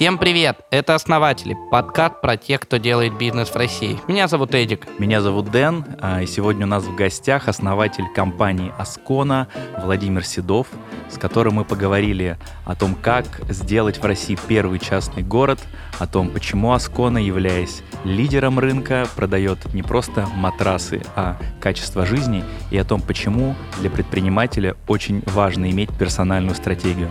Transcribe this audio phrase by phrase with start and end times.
[0.00, 0.60] Всем привет!
[0.70, 4.00] Это «Основатели»— подкаст про тех, кто делает бизнес в России.
[4.08, 4.86] Меня зовут Эдик.
[4.98, 10.68] Меня зовут Дэн, а, и сегодня у нас в гостях основатель компании «Аскона» Владимир Седов,
[11.10, 15.60] с которым мы поговорили о том, как сделать в России первый частный город,
[15.98, 22.78] о том, почему «Аскона», являясь лидером рынка, продает не просто матрасы, а качество жизни, и
[22.78, 27.10] о том, почему для предпринимателя очень важно иметь персональную стратегию.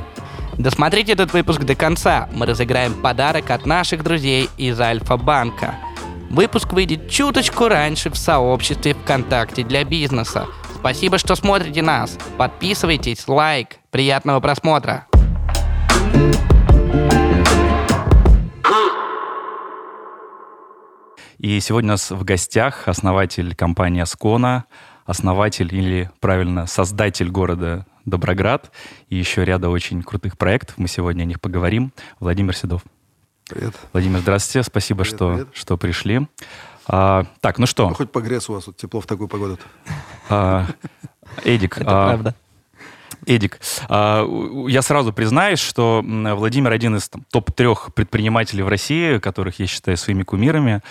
[0.60, 2.28] Досмотрите этот выпуск до конца.
[2.34, 5.76] Мы разыграем подарок от наших друзей из Альфа-банка.
[6.30, 10.48] Выпуск выйдет чуточку раньше в сообществе ВКонтакте для бизнеса.
[10.76, 12.18] Спасибо, что смотрите нас.
[12.38, 13.78] Подписывайтесь, лайк.
[13.90, 15.08] Приятного просмотра.
[21.38, 24.66] И сегодня у нас в гостях основатель компании Аскона,
[25.06, 28.72] основатель или, правильно, создатель города Доброград
[29.10, 30.78] и еще ряда очень крутых проектов.
[30.78, 31.92] Мы сегодня о них поговорим.
[32.20, 32.84] Владимир Седов.
[33.50, 33.74] Привет.
[33.94, 34.64] Владимир, здравствуйте.
[34.64, 35.48] Спасибо, привет, что, привет.
[35.54, 36.28] что пришли.
[36.88, 37.90] А, так, ну что?
[37.90, 39.60] Ну, хоть погрец у вас, вот тепло в такую погоду.
[40.30, 40.68] А,
[41.44, 41.78] Эдик.
[41.78, 42.36] Это а, правда.
[43.26, 44.26] Эдик, а,
[44.68, 50.24] я сразу признаюсь, что Владимир один из топ-трех предпринимателей в России, которых я считаю своими
[50.24, 50.82] кумирами,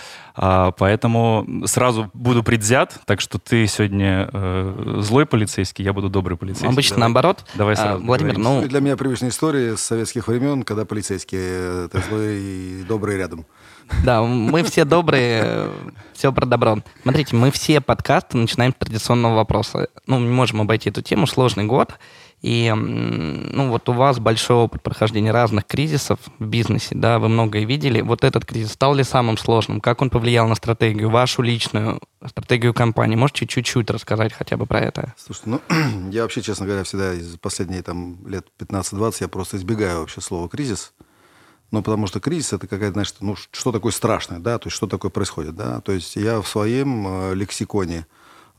[0.41, 6.37] а, поэтому сразу буду предвзят, так что ты сегодня э, злой полицейский, я буду добрый
[6.37, 6.69] полицейский.
[6.69, 7.09] Обычно Давай.
[7.09, 7.45] наоборот.
[7.55, 8.05] Давай а, сразу.
[8.05, 8.61] Владимир, ну...
[8.61, 13.45] Для меня привычная история с советских времен, когда полицейские, э, это злые и добрые рядом.
[14.05, 15.71] Да, мы все добрые,
[16.13, 16.77] все про добро.
[17.01, 19.89] Смотрите, мы все подкасты начинаем с традиционного вопроса.
[20.07, 21.93] Ну, не можем обойти эту тему, сложный год.
[22.41, 27.65] И ну, вот у вас большой опыт прохождения разных кризисов в бизнесе, да, вы многое
[27.65, 27.99] видели.
[27.99, 29.81] Вот этот кризис стал ли самым сложным?
[29.81, 33.17] Как он повлиял на стратегию, вашу личную стратегию компании?
[33.17, 35.13] Можете чуть-чуть рассказать хотя бы про это?
[35.17, 35.61] Слушайте, ну,
[36.11, 40.47] я вообще, честно говоря, всегда из последние там лет 15-20 я просто избегаю вообще слова
[40.47, 40.93] «кризис».
[41.71, 44.87] Ну, потому что кризис это какая-то, значит, ну, что такое страшное, да, то есть что
[44.87, 45.81] такое происходит, да.
[45.81, 48.07] То есть я в своем э, лексиконе–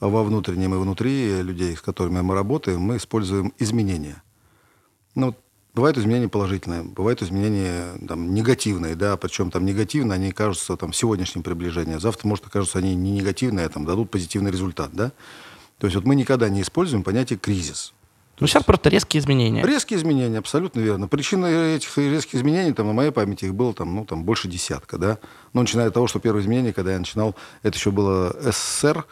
[0.09, 4.23] во внутреннем и внутри людей, с которыми мы работаем, мы используем изменения.
[5.15, 5.35] Ну,
[5.75, 11.43] бывают изменения положительные, бывают изменения там, негативные, да, причем там негативные, они кажутся там сегодняшним
[11.43, 15.13] приближением, завтра, может, окажутся они не негативные, а там дадут позитивный результат, да.
[15.79, 17.95] То есть вот мы никогда не используем понятие «кризис».
[18.39, 19.63] Ну, сейчас просто резкие изменения.
[19.63, 21.09] Резкие изменения, абсолютно верно.
[21.09, 21.45] Причины
[21.77, 25.19] этих резких изменений, там, на моей памяти их было там, ну, там, больше десятка, да.
[25.53, 29.05] Но начиная от того, что первое изменение, когда я начинал, это еще было СССР,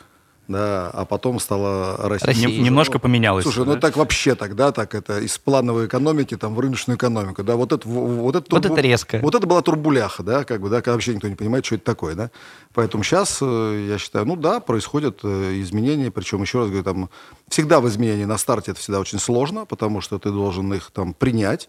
[0.49, 2.29] да, а потом стала Россия.
[2.29, 2.63] Россия.
[2.63, 3.45] Немножко ну, поменялось.
[3.45, 3.75] Слушай, да?
[3.75, 7.73] ну так вообще тогда, так это из плановой экономики там в рыночную экономику, да, вот
[7.73, 9.21] это вот это, вот это резко.
[9.23, 11.85] Вот это была турбуляха, да, как бы, да, когда вообще никто не понимает, что это
[11.85, 12.31] такое, да.
[12.73, 17.11] Поэтому сейчас э, я считаю, ну да, происходят э, изменения, причем еще раз говорю, там
[17.49, 21.13] всегда в изменении на старте это всегда очень сложно, потому что ты должен их там
[21.13, 21.69] принять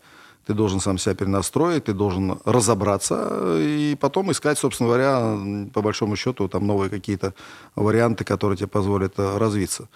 [0.50, 6.16] ты должен сам себя перенастроить, ты должен разобраться и потом искать, собственно говоря, по большому
[6.16, 7.36] счету, там новые какие-то
[7.76, 9.90] варианты, которые тебе позволят э, развиться.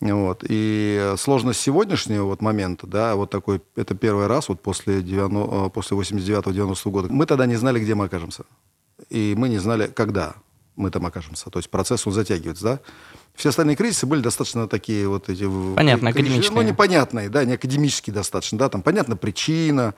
[0.00, 0.44] Вот.
[0.48, 5.68] И сложность сегодняшнего вот момента, да, вот такой, это первый раз вот после, 90, э,
[5.68, 8.44] после 89-90 года, мы тогда не знали, где мы окажемся.
[9.10, 10.36] И мы не знали, когда
[10.78, 11.50] мы там окажемся.
[11.50, 12.80] То есть процесс он затягивается, да.
[13.34, 15.48] Все остальные кризисы были достаточно такие вот эти...
[15.74, 16.56] Понятно, академические.
[16.56, 19.94] Ну, непонятные, да, не академические достаточно, да, там понятна причина,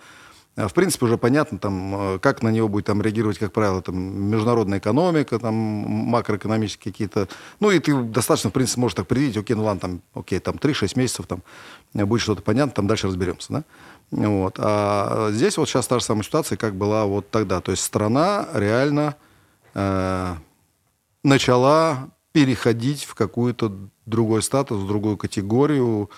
[0.57, 3.81] а, в принципе, уже понятно, там, э, как на него будет там, реагировать, как правило,
[3.83, 3.97] там,
[4.31, 7.29] международная экономика, там, макроэкономические какие-то...
[7.61, 10.57] Ну, и ты достаточно, в принципе, можешь так предвидеть, окей, ну ладно, там, окей, там
[10.57, 11.43] 3-6 месяцев, там,
[11.95, 13.65] будет что-то понятно, там дальше разберемся, да?
[14.11, 14.57] Вот.
[14.59, 17.61] А здесь вот сейчас та же самая ситуация, как была вот тогда.
[17.61, 19.15] То есть страна реально
[19.75, 20.35] э,
[21.23, 23.73] начала переходить в какую-то
[24.07, 26.11] другой статус, другую категорию.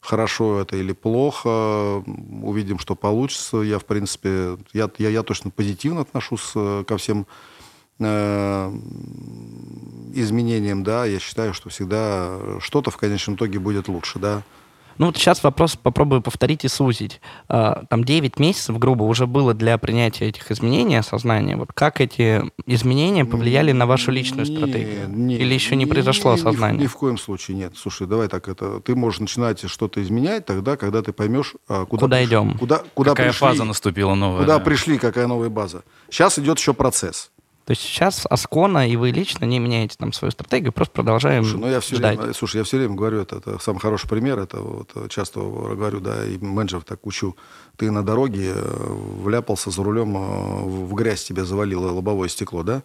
[0.00, 2.04] Хорошо это или плохо,
[2.42, 3.58] увидим, что получится.
[3.58, 7.26] Я, в принципе, я, я, я точно позитивно отношусь э, ко всем
[7.98, 8.72] э,
[10.14, 11.04] изменениям, да.
[11.04, 14.44] Я считаю, что всегда что-то в конечном итоге будет лучше, да.
[14.98, 17.20] Ну вот сейчас вопрос попробую повторить и сузить.
[17.48, 21.56] А, там 9 месяцев, грубо, уже было для принятия этих изменений осознания.
[21.56, 25.08] Вот как эти изменения повлияли на вашу личную нет, стратегию?
[25.08, 26.78] Нет, Или еще не произошло нет, осознание?
[26.78, 27.74] Ни, ни в коем случае нет.
[27.76, 28.80] Слушай, давай так это.
[28.80, 33.10] Ты можешь начинать что-то изменять тогда, когда ты поймешь, а, куда, куда идем, куда, куда
[33.10, 34.64] какая пришли, фаза наступила новая, куда да.
[34.64, 35.84] пришли, какая новая база.
[36.10, 37.30] Сейчас идет еще процесс.
[37.68, 41.60] То есть сейчас Аскона и вы лично не меняете там свою стратегию, просто продолжаем слушай,
[41.60, 42.16] ну я все ждать.
[42.16, 46.00] Время, слушай, я все время говорю, это, это самый хороший пример, это вот часто говорю,
[46.00, 47.36] да, и менеджеров так учу.
[47.76, 48.86] Ты на дороге э,
[49.22, 52.82] вляпался за рулем, э, в грязь тебя завалило лобовое стекло, да?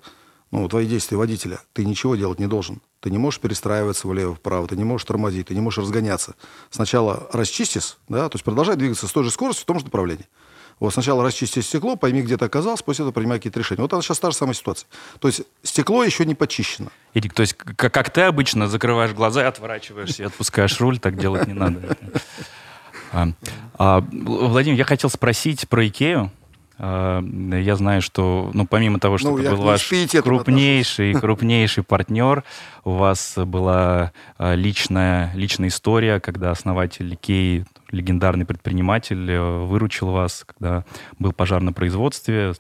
[0.52, 1.62] Ну, твои действия водителя.
[1.72, 2.82] Ты ничего делать не должен.
[3.00, 6.36] Ты не можешь перестраиваться влево-вправо, ты не можешь тормозить, ты не можешь разгоняться.
[6.72, 10.28] Сначала расчистись, да, то есть продолжай двигаться с той же скоростью в том же направлении.
[10.84, 13.82] Вот сначала расчисти стекло, пойми, где ты оказался, после этого принимай какие-то решения.
[13.82, 14.90] Вот она сейчас та же самая ситуация.
[15.22, 16.90] То есть стекло еще не почищено.
[17.14, 21.18] Эдик, то есть как, как ты обычно закрываешь глаза и отворачиваешься и отпускаешь руль, так
[21.18, 21.98] делать не надо.
[23.14, 23.30] А,
[23.78, 26.32] а, Владимир, я хотел спросить про Икею.
[26.78, 29.90] А, я знаю, что, ну, помимо того, что ну, это был ваш
[30.22, 32.44] крупнейший, крупнейший партнер,
[32.84, 40.84] у вас была личная, личная история, когда основатель Икеи легендарный предприниматель э, выручил вас, когда
[41.20, 42.54] был пожар на производстве,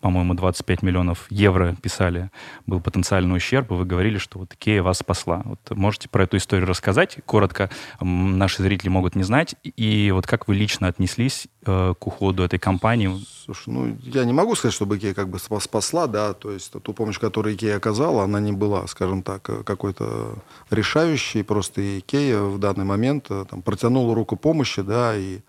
[0.00, 2.30] по-моему, 25 миллионов евро писали,
[2.66, 5.42] был потенциальный ущерб, и вы говорили, что вот Икея вас спасла.
[5.44, 7.18] Вот можете про эту историю рассказать?
[7.26, 7.70] Коротко,
[8.00, 9.54] наши зрители могут не знать.
[9.62, 13.24] И вот как вы лично отнеслись э, к уходу этой компании?
[13.44, 16.92] Слушай, ну, я не могу сказать, чтобы Икея как бы спасла, да, то есть ту
[16.92, 20.34] помощь, которую Икея оказала, она не была, скажем так, э, какой-то
[20.70, 25.40] решающей, просто Икея в данный момент э, там, протянула руку помощи, да, и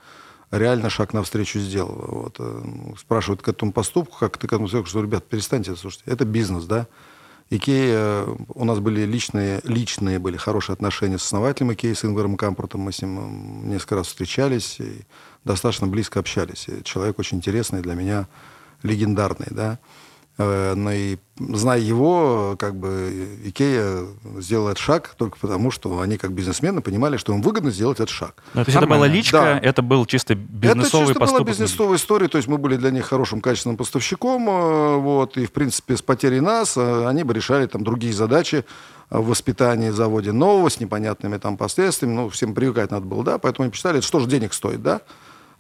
[0.52, 2.06] реально шаг навстречу сделала.
[2.08, 2.36] Вот.
[2.40, 2.64] Э,
[2.98, 6.66] спрашивают к этому поступку, как ты к этому сделал, что, ребят, перестаньте, слушайте, это бизнес,
[6.66, 6.88] да.
[7.52, 12.82] Икея, у нас были личные, личные были хорошие отношения с основателем Икеи, с Ингваром Кампрадом,
[12.82, 15.02] мы с ним несколько раз встречались и
[15.44, 16.68] достаточно близко общались.
[16.68, 18.28] И человек очень интересный для меня,
[18.84, 19.80] легендарный, да.
[20.40, 24.06] Э, но и зная его, как бы Икея
[24.38, 28.10] сделала этот шаг только потому, что они как бизнесмены понимали, что им выгодно сделать этот
[28.10, 28.36] шаг.
[28.54, 29.60] Ну, то есть это была личка, да.
[29.60, 31.46] это был чисто бизнесовый это чисто поступок?
[31.46, 35.46] была бизнесовая история, то есть мы были для них хорошим качественным поставщиком, э, вот, и
[35.46, 38.64] в принципе с потерей нас э, они бы решали там другие задачи
[39.10, 43.66] в воспитании, заводе нового с непонятными там последствиями, ну, всем привыкать надо было, да, поэтому
[43.66, 45.02] они посчитали, что же денег стоит, да,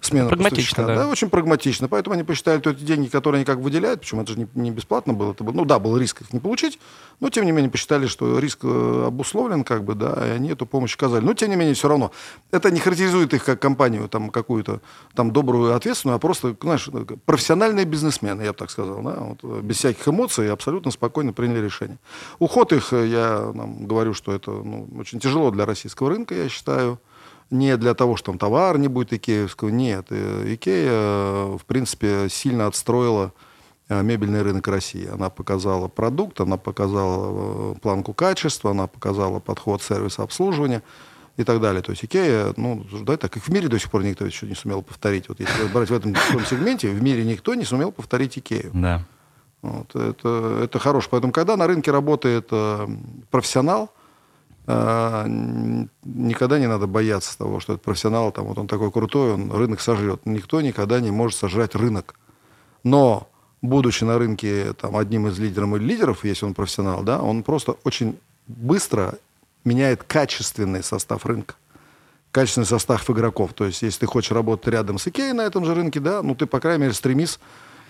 [0.01, 0.95] смена Прагматично, да.
[0.95, 1.07] да.
[1.07, 1.87] Очень прагматично.
[1.87, 4.71] Поэтому они посчитали, что эти деньги, которые они как выделяют, почему это же не, не
[4.71, 6.79] бесплатно было, это было, ну да, был риск их не получить,
[7.19, 10.65] но тем не менее посчитали, что риск э, обусловлен, как бы, да, и они эту
[10.65, 11.23] помощь оказали.
[11.23, 12.11] Но тем не менее, все равно.
[12.51, 14.81] Это не характеризует их как компанию, там, какую-то
[15.15, 16.89] там добрую, ответственную, а просто, знаешь,
[17.25, 21.59] профессиональные бизнесмены, я бы так сказал, да, вот, э, без всяких эмоций абсолютно спокойно приняли
[21.59, 21.97] решение.
[22.39, 26.49] Уход их, э, я нам говорю, что это ну, очень тяжело для российского рынка, я
[26.49, 26.99] считаю
[27.51, 29.69] не для того, что там товар не будет икеевского.
[29.69, 33.33] Нет, э, Икея, э, в принципе, сильно отстроила
[33.87, 35.07] э, мебельный рынок России.
[35.11, 40.83] Она показала продукт, она показала планку качества, она показала подход сервиса обслуживания
[41.37, 41.81] и так далее.
[41.81, 44.55] То есть Икея, ну, да, так как в мире до сих пор никто еще не
[44.55, 45.29] сумел повторить.
[45.29, 46.15] Вот если брать в этом
[46.45, 48.71] сегменте, в мире никто не сумел повторить Икею.
[48.73, 49.01] Да.
[49.61, 51.09] Вот, это, это хорошо.
[51.11, 52.49] Поэтому, когда на рынке работает
[53.29, 53.91] профессионал,
[56.03, 59.81] никогда не надо бояться того, что этот профессионал, там, вот он такой крутой, он рынок
[59.81, 60.21] сожрет.
[60.25, 62.15] Никто никогда не может сожрать рынок.
[62.83, 63.27] Но,
[63.61, 67.77] будучи на рынке там, одним из лидеров или лидеров, если он профессионал, да, он просто
[67.83, 69.15] очень быстро
[69.65, 71.55] меняет качественный состав рынка
[72.31, 73.53] качественный состав игроков.
[73.53, 76.35] То есть, если ты хочешь работать рядом с Икеей на этом же рынке, да, ну
[76.35, 77.39] ты, по крайней мере, стремись а,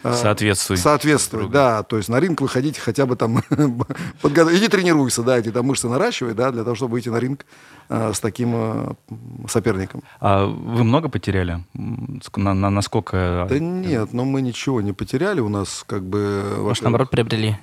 [0.03, 0.79] соответствует.
[0.79, 1.83] Соответствует, да.
[1.83, 3.43] То есть на ринг выходите хотя бы там,
[4.21, 4.53] подготов...
[4.53, 7.45] иди тренируйся, да, эти там мышцы наращивай, да, для того, чтобы выйти на ринг
[7.89, 8.93] э, с таким э,
[9.47, 10.03] соперником.
[10.19, 11.63] А вы много потеряли?
[11.73, 13.47] На, на, насколько?
[13.49, 16.43] Да нет, но мы ничего не потеряли, у нас как бы...
[16.59, 17.57] Может, наоборот, приобрели?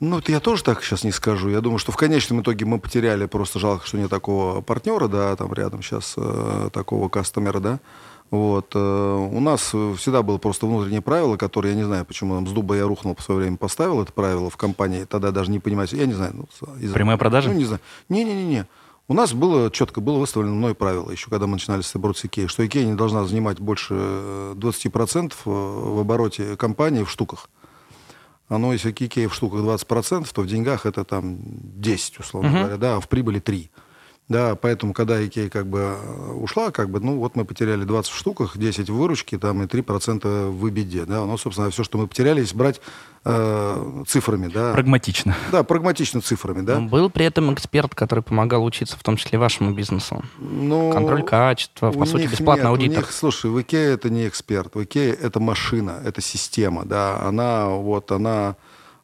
[0.00, 1.48] Ну, это я тоже так сейчас не скажу.
[1.48, 5.34] Я думаю, что в конечном итоге мы потеряли, просто жалко, что нет такого партнера, да,
[5.34, 7.80] там рядом сейчас э, такого кастомера, да,
[8.30, 8.72] вот.
[8.74, 12.50] Э, у нас всегда было просто внутреннее правило, которое, я не знаю, почему там с
[12.50, 15.88] дуба я рухнул в свое время, поставил это правило в компании, тогда даже не понимаю,
[15.92, 16.32] я не знаю.
[16.34, 17.48] Ну, из Прямая продажа?
[17.48, 17.80] Ну, не знаю.
[18.08, 18.66] Не-не-не.
[19.10, 22.46] У нас было четко, было выставлено мной правило, еще когда мы начинали с оборота Икеи,
[22.46, 27.48] что Икея не должна занимать больше 20% э, в обороте компании в штуках.
[28.48, 32.58] Оно, если Икея в штуках 20%, то в деньгах это там 10, условно uh-huh.
[32.58, 33.70] говоря, да, а в прибыли 3.
[34.28, 38.12] Да, поэтому, когда Икея как бы э, ушла, как бы, ну, вот мы потеряли 20
[38.12, 41.96] в штуках, 10 в выручке, там, и 3% в беде, да, ну, собственно, все, что
[41.96, 42.78] мы потеряли, если брать
[43.24, 44.74] э, цифрами, да.
[44.74, 45.34] Прагматично.
[45.50, 46.78] Да, прагматично цифрами, да.
[46.78, 50.22] Но был при этом эксперт, который помогал учиться, в том числе вашему бизнесу.
[50.38, 52.98] Ну, Контроль качества, по сути, бесплатный нет, аудитор.
[52.98, 57.68] них, слушай, в Икее это не эксперт, в Икее это машина, это система, да, она,
[57.68, 58.56] вот, она,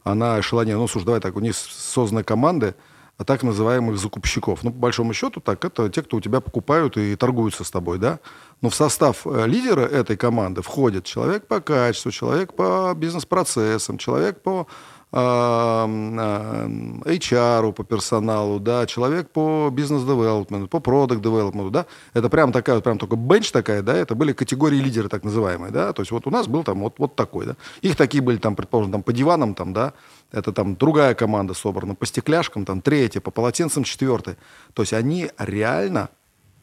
[0.03, 2.75] она эшелонирована, ну, слушай, давай так, у них созданы команды,
[3.23, 4.65] так называемых закупщиков.
[4.65, 7.99] Ну, по большому счету, так это те, кто у тебя покупают и торгуются с тобой,
[7.99, 8.19] да.
[8.61, 14.43] Но в состав э, лидера этой команды входит человек по качеству, человек по бизнес-процессам, человек
[14.43, 14.67] по
[17.07, 23.15] HR, по персоналу, да, человек по бизнес-девелопменту, по продукт-девелопменту, да, это прям такая, прям только
[23.15, 26.49] бенч такая, да, это были категории лидеры так называемые, да, то есть вот у нас
[26.49, 29.73] был там вот, вот такой, да, их такие были там, предположим, там по диванам там,
[29.73, 29.93] да,
[30.33, 34.37] это там другая команда собрана, по стекляшкам там третья, по полотенцам четвертая,
[34.73, 36.09] то есть они реально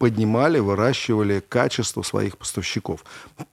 [0.01, 3.05] поднимали, выращивали качество своих поставщиков.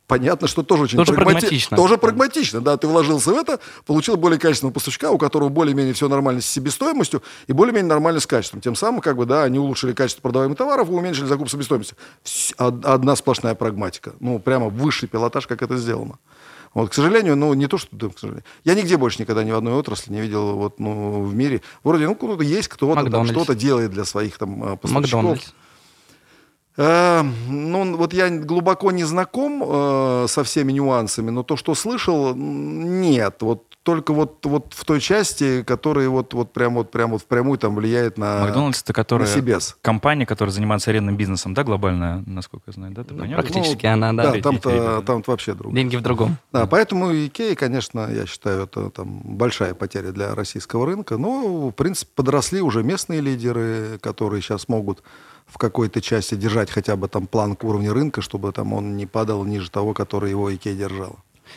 [0.07, 1.77] Понятно, что тоже очень Тоже прагмати- прагматично.
[1.77, 2.79] Тоже прагматично, да.
[2.79, 7.23] Ты вложился в это, получил более качественного поставщика, у которого более-менее все нормально с себестоимостью
[7.49, 8.63] и более-менее нормально с качеством.
[8.63, 11.95] Тем самым, как бы, да, они улучшили качество продаваемых товаров и уменьшили закуп себестоимости.
[12.57, 14.15] Одна сплошная прагматика.
[14.19, 16.19] Ну, прямо высший пилотаж, как это сделано.
[16.73, 17.95] Вот, к сожалению, ну, не то, что...
[17.95, 18.45] да, к сожалению.
[18.65, 21.61] Я нигде больше никогда ни в одной отрасли не видел вот, ну, в мире.
[21.85, 25.23] Вроде, ну, кто-то есть, кто-то там что-то делает для своих там э, поставщиков.
[25.23, 25.53] Макдональдс.
[26.79, 32.35] Э, ну, вот я глубоко не знаком э, со всеми нюансами, но то, что слышал,
[32.37, 33.39] нет.
[33.41, 37.59] Вот только вот, вот в той части, которая вот, вот прям вот прям вот впрямую
[37.59, 39.77] там влияет на, Макдональдс это которая на Сибес.
[39.81, 43.03] компания, которая занимается арендным бизнесом, да, глобальная, насколько я знаю, да?
[43.03, 43.37] Ты понял?
[43.37, 44.33] практически она, да.
[44.33, 45.75] Да, там-то, там вообще другое.
[45.75, 46.37] Деньги в другом.
[46.53, 51.17] Да, поэтому Икея, конечно, я считаю, это там большая потеря для российского рынка.
[51.17, 55.03] Но, в принципе, подросли уже местные лидеры, которые сейчас могут
[55.49, 59.45] в какой-то части держать хотя бы там планку уровня рынка, чтобы там он не падал
[59.45, 61.17] ниже того, который его Икея держала.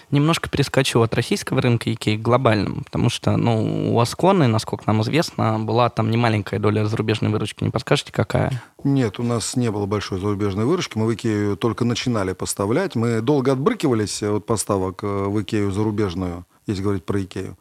[0.10, 5.02] Немножко перескочу от российского рынка Икеи к глобальному, потому что, ну, у Асконы, насколько нам
[5.02, 7.64] известно, была там немаленькая доля зарубежной выручки.
[7.64, 8.64] Не подскажете, какая?
[8.84, 10.98] Нет, у нас не было большой зарубежной выручки.
[10.98, 12.96] Мы в Икею только начинали поставлять.
[12.96, 17.58] Мы долго отбрыкивались от поставок э, в Икею зарубежную, если говорить про Икею.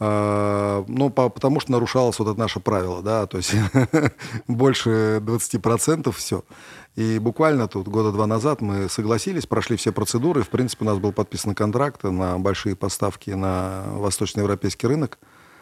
[0.00, 3.52] А, Ну, по- потому что нарушалось вот это наше правило, да, то есть
[4.48, 6.44] больше 20% все.
[6.96, 10.98] И буквально тут года два назад мы согласились, прошли все процедуры, в принципе, у нас
[10.98, 15.18] был подписан контракт на большие поставки на восточноевропейский рынок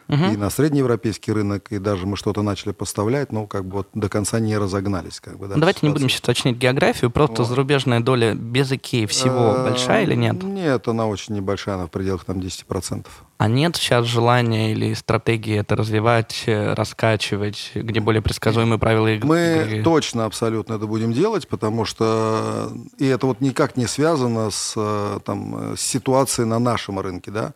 [0.08, 4.08] и на среднеевропейский рынок, и даже мы что-то начали поставлять, но как бы вот до
[4.08, 5.20] конца не разогнались.
[5.20, 7.48] Как бы, да, Давайте не будем сейчас уточнять географию, просто Вот.
[7.48, 10.42] зарубежная доля без Икеи всего Э, большая или нет?
[10.42, 13.06] Нет, она очень небольшая, она в пределах там 10%.
[13.38, 19.24] А нет сейчас желания или стратегии это развивать, э, раскачивать, где более предсказуемые правила иг-
[19.24, 19.82] Мы игры?
[19.82, 25.18] точно абсолютно это будем делать, потому что и это вот никак не связано с, э,
[25.24, 27.52] там, э, с ситуацией на нашем рынке, да.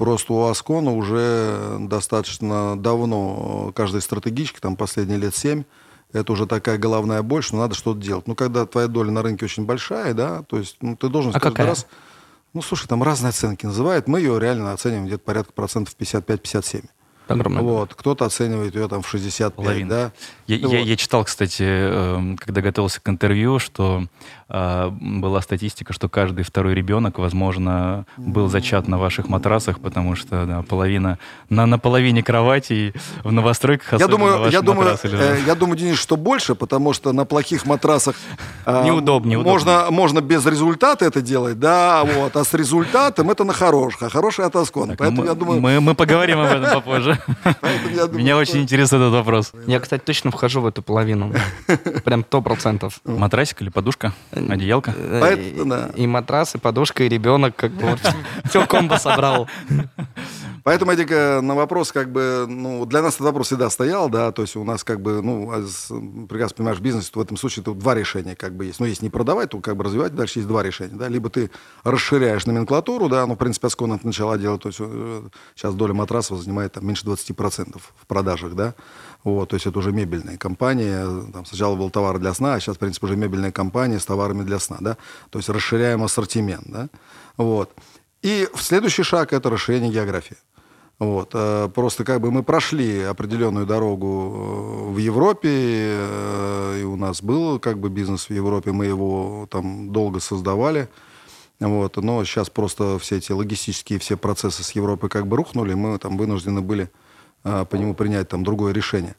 [0.00, 5.64] Просто у Аскона уже достаточно давно э, каждой стратегички, там последние лет семь,
[6.14, 8.26] это уже такая головная боль, что надо что-то делать.
[8.26, 11.38] Ну, когда твоя доля на рынке очень большая, да, то есть ну, ты должен А
[11.38, 11.66] каждый какая?
[11.66, 11.86] раз...
[12.54, 14.08] Ну, слушай, там разные оценки называют.
[14.08, 16.86] Мы ее реально оцениваем где-то порядка процентов 55-57.
[17.34, 17.62] Огромное.
[17.62, 17.94] Вот.
[17.94, 19.88] Кто-то оценивает ее там в 65, Половина.
[19.88, 20.12] да.
[20.46, 20.86] Я, Ну я- вот.
[20.86, 24.04] я читал, кстати, эм, когда готовился к интервью, что
[24.48, 30.44] э, была статистика, что каждый второй ребенок, возможно, был зачат на ваших матрасах, потому что
[30.44, 31.18] да, половина
[31.48, 36.16] на, на половине кровати в новостройках Я думаю, я думаю, э, я думаю, Денис, что
[36.16, 38.16] больше, потому что на плохих матрасах
[38.66, 39.52] э, Неудобно, неудобно.
[39.52, 44.08] Можно, можно без результата это делать, да, вот, а с результатом это на хороших, а
[44.08, 44.50] хороший ну,
[44.98, 47.18] Поэтому мы, я думаю, мы, мы поговорим об этом попозже.
[48.12, 49.52] Меня очень интересует этот вопрос.
[49.66, 51.32] Я, кстати, точно вхожу в эту половину.
[52.04, 53.00] Прям сто процентов.
[53.04, 54.12] Матрасик или подушка?
[54.32, 54.92] Одеялка?
[54.92, 55.90] Поэт- да.
[55.94, 58.00] И матрас, и подушка, и ребенок, как бы вот
[58.48, 59.48] все комбо собрал.
[60.62, 64.30] Поэтому, Эдик, э, на вопрос, как бы, ну, для нас этот вопрос всегда стоял, да,
[64.30, 65.64] то есть у нас, как бы, ну, а
[66.28, 68.78] прекрасно понимаешь, бизнес, в этом случае тут два решения, как бы, есть.
[68.78, 71.50] Ну, если не продавать, то, как бы, развивать, дальше есть два решения, да, либо ты
[71.82, 75.22] расширяешь номенклатуру, да, ну, в принципе, Аскон это начала делать, то есть э,
[75.54, 78.74] сейчас доля матрасов занимает там меньше 20% в продажах, да,
[79.24, 82.76] вот, то есть это уже мебельная компания, там сначала был товар для сна, а сейчас,
[82.76, 84.96] в принципе, уже мебельная компания с товарами для сна, да,
[85.30, 86.88] то есть расширяем ассортимент, да,
[87.36, 87.70] вот.
[88.22, 90.36] И следующий шаг– это расширение географии.
[91.00, 91.30] Вот.
[91.32, 97.22] э, Просто как бы мы прошли определенную дорогу э, в Европе, э, и у нас
[97.22, 100.88] был как бы бизнес в Европе, мы его там долго создавали.
[101.60, 101.96] Вот.
[101.96, 106.16] Но сейчас просто все эти логистические все процессы с Европы как бы рухнули, мы там
[106.16, 106.90] вынуждены были
[107.44, 109.14] э, по нему принять там другое решение.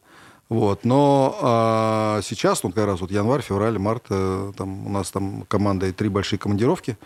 [0.48, 0.84] Вот.
[0.84, 5.44] Но а, сейчас, ну, как раз вот январь, февраль, март, э, там, у нас там
[5.48, 6.98] команда и три большие командировки.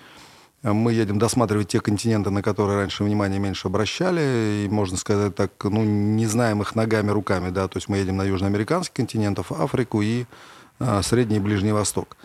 [0.65, 5.37] Э, Мы едем досматривать те континенты, на которые раньше внимание меньше обращали, и, можно сказать
[5.37, 9.39] так, ну, не знаем их ногами, руками, да, то есть мы едем на южноамериканский континент,
[9.39, 10.25] Африку и
[10.81, 12.17] а, Средний и Ближний Восток.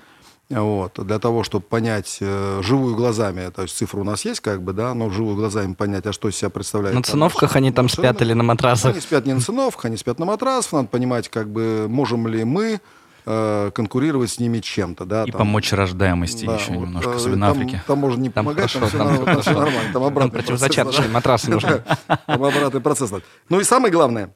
[0.51, 0.99] Вот.
[1.05, 4.73] Для того, чтобы понять э, живую глазами, то есть цифра у нас есть, как бы,
[4.73, 6.93] да, но живую глазами понять, а что из себя представляет.
[6.95, 8.09] На там циновках они там машина.
[8.09, 8.91] спят или на матрасах?
[8.91, 10.73] Они спят не на циновках, они спят на матрасах.
[10.73, 12.81] Надо понимать, как бы, можем ли мы
[13.25, 15.05] э, конкурировать с ними чем-то.
[15.05, 15.39] Да, И там.
[15.39, 17.83] помочь рождаемости Да, еще вот, немножко, э, особенно там, Африке.
[17.87, 19.59] Там можно не Там помогать, там, хорошо, все, там всё там всё хорошо.
[19.59, 19.83] нормально.
[19.83, 21.83] Там Там обратный противозачаточные процесс, матрасы нужны.
[22.27, 23.11] Там обратный процесс.
[23.49, 24.33] Ну и самое главное,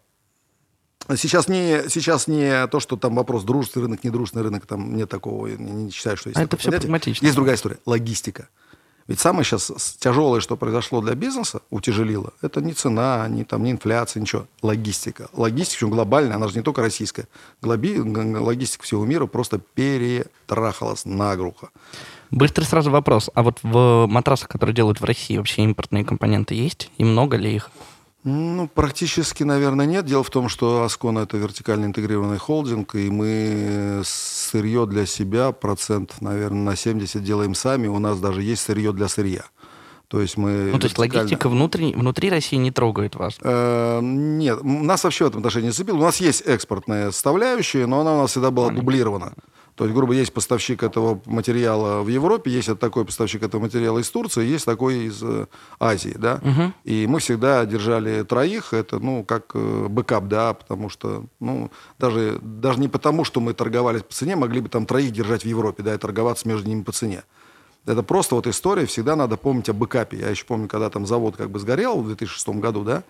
[1.16, 5.48] Сейчас не, сейчас не то, что там вопрос дружественный рынок, недружественный рынок, там нет такого,
[5.48, 6.82] я не, считаю, что есть А это всё понятие.
[6.82, 7.26] прагматично.
[7.26, 8.50] Есть другая история, логистика.
[9.08, 13.70] Ведь самое сейчас тяжелое, что произошло для бизнеса, утяжелило, это не цена, не, там, не
[13.70, 14.48] инфляция, ничего.
[14.64, 15.28] Логистика.
[15.34, 17.28] Логистика, причем глобальная, она же не только российская.
[17.62, 21.70] Глоби, логистика всего мира просто перетрахалась наглухо.
[22.32, 23.30] Быстрый сразу вопрос.
[23.36, 26.90] А вот в матрасах, которые делают в России, вообще импортные компоненты есть?
[26.98, 27.70] И много ли их?
[28.25, 30.03] Ну, практически, наверное, нет.
[30.05, 36.22] Дело в том, что Аскона это вертикально интегрированный холдинг, и мы сырье для себя процентов,
[36.22, 37.86] наверное, на 70 делаем сами.
[37.86, 39.44] У нас даже есть сырье для сырья.
[40.08, 40.72] То есть мы...
[40.72, 43.38] Ну, то есть логистика внутри, внутри России не трогает вас?
[43.41, 45.98] Э, нет, нас вообще в этом отношении не зацепило.
[45.98, 49.34] У нас есть экспортная составляющая, но она у нас всегда была дублирована.
[49.75, 54.10] То есть, грубо, есть поставщик этого материала в Европе, есть такой поставщик этого материала из
[54.10, 55.48] Турции, есть такой из э,
[55.79, 56.39] Азии, да.
[56.41, 56.74] Угу.
[56.86, 62.39] И мы всегда держали троих, это, ну, как э, бэкап, да, потому что, ну, даже,
[62.41, 65.84] даже не потому, что мы торговались по цене, могли бы там троих держать в Европе,
[65.84, 67.24] да, и торговаться между ними по цене.
[67.86, 70.17] Это просто вот история, всегда надо помнить о бэкапе.
[70.17, 73.03] Я еще помню, когда там завод как бы сгорел в 2006 году, да,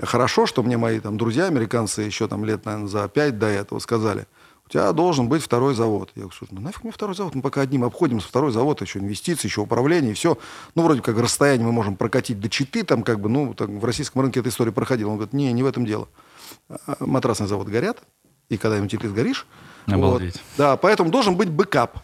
[0.00, 3.80] хорошо, что мне мои там друзья, американцы, еще там лет, наверное, за пять до этого
[3.80, 4.28] сказали–
[4.66, 6.10] у тебя должен быть второй завод.
[6.16, 7.34] Я говорю, слушай, ну нафиг мне второй завод?
[7.34, 10.38] Мы пока одним обходим, второй завод, еще инвестиции, еще управление, и все.
[10.74, 13.84] Ну, вроде как расстояние мы можем прокатить до Читы, там как бы, ну, так, в
[13.84, 15.10] российском рынке эта история проходила.
[15.10, 16.08] Он говорит, не, не в этом дело.
[16.68, 18.02] А, матрасные заводы горят,
[18.48, 19.46] и когда-нибудь ты сгоришь.
[19.86, 20.34] Обалдеть.
[20.34, 22.00] Вот, да, поэтому должен быть бэкап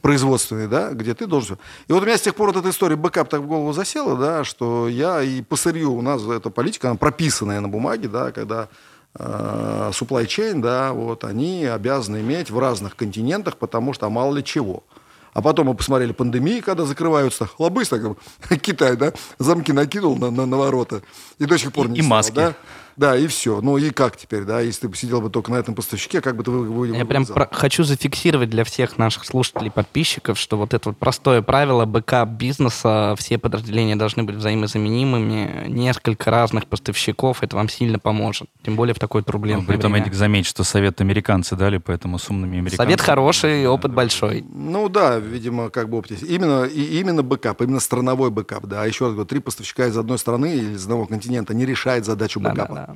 [0.00, 1.58] производственный, да, где ты должен...
[1.88, 4.16] И вот у меня с тех пор вот эта история бэкап так в голову засела,
[4.16, 8.32] да, что я и по сырью, у нас эта политика, она прописанная на бумаге, да,
[8.32, 8.68] когда
[9.14, 14.84] supply chain, да, вот, они обязаны иметь в разных континентах, потому что мало ли чего.
[15.32, 18.02] А потом мы посмотрели пандемии, когда закрываются лобыс, так,
[18.60, 21.02] Китай, да, замки накинул на, на, на ворота
[21.38, 22.34] и до сих пор не И стал, маски.
[22.34, 22.54] Да?
[22.98, 23.60] Да, и все.
[23.60, 26.42] Ну и как теперь, да, если ты сидел бы только на этом поставщике, как бы
[26.42, 30.88] ты вы, Я прям про- хочу зафиксировать для всех наших слушателей, подписчиков, что вот это
[30.88, 37.68] вот простое правило бэкап бизнеса, все подразделения должны быть взаимозаменимыми, несколько разных поставщиков, это вам
[37.68, 38.48] сильно поможет.
[38.64, 42.18] Тем более в такой проблемной ну, При этом, Эдик, заметь, что совет американцы дали, поэтому
[42.18, 42.84] с умными американцами...
[42.84, 44.44] Совет хороший, опыт большой.
[44.52, 48.82] Ну да, видимо, как бы опыт Именно, и, именно бэкап, именно страновой бэкап, да.
[48.82, 52.04] А еще раз говорю, три поставщика из одной страны или из одного континента не решает
[52.04, 52.74] задачу бэкапа.
[52.74, 52.87] Да, да, да.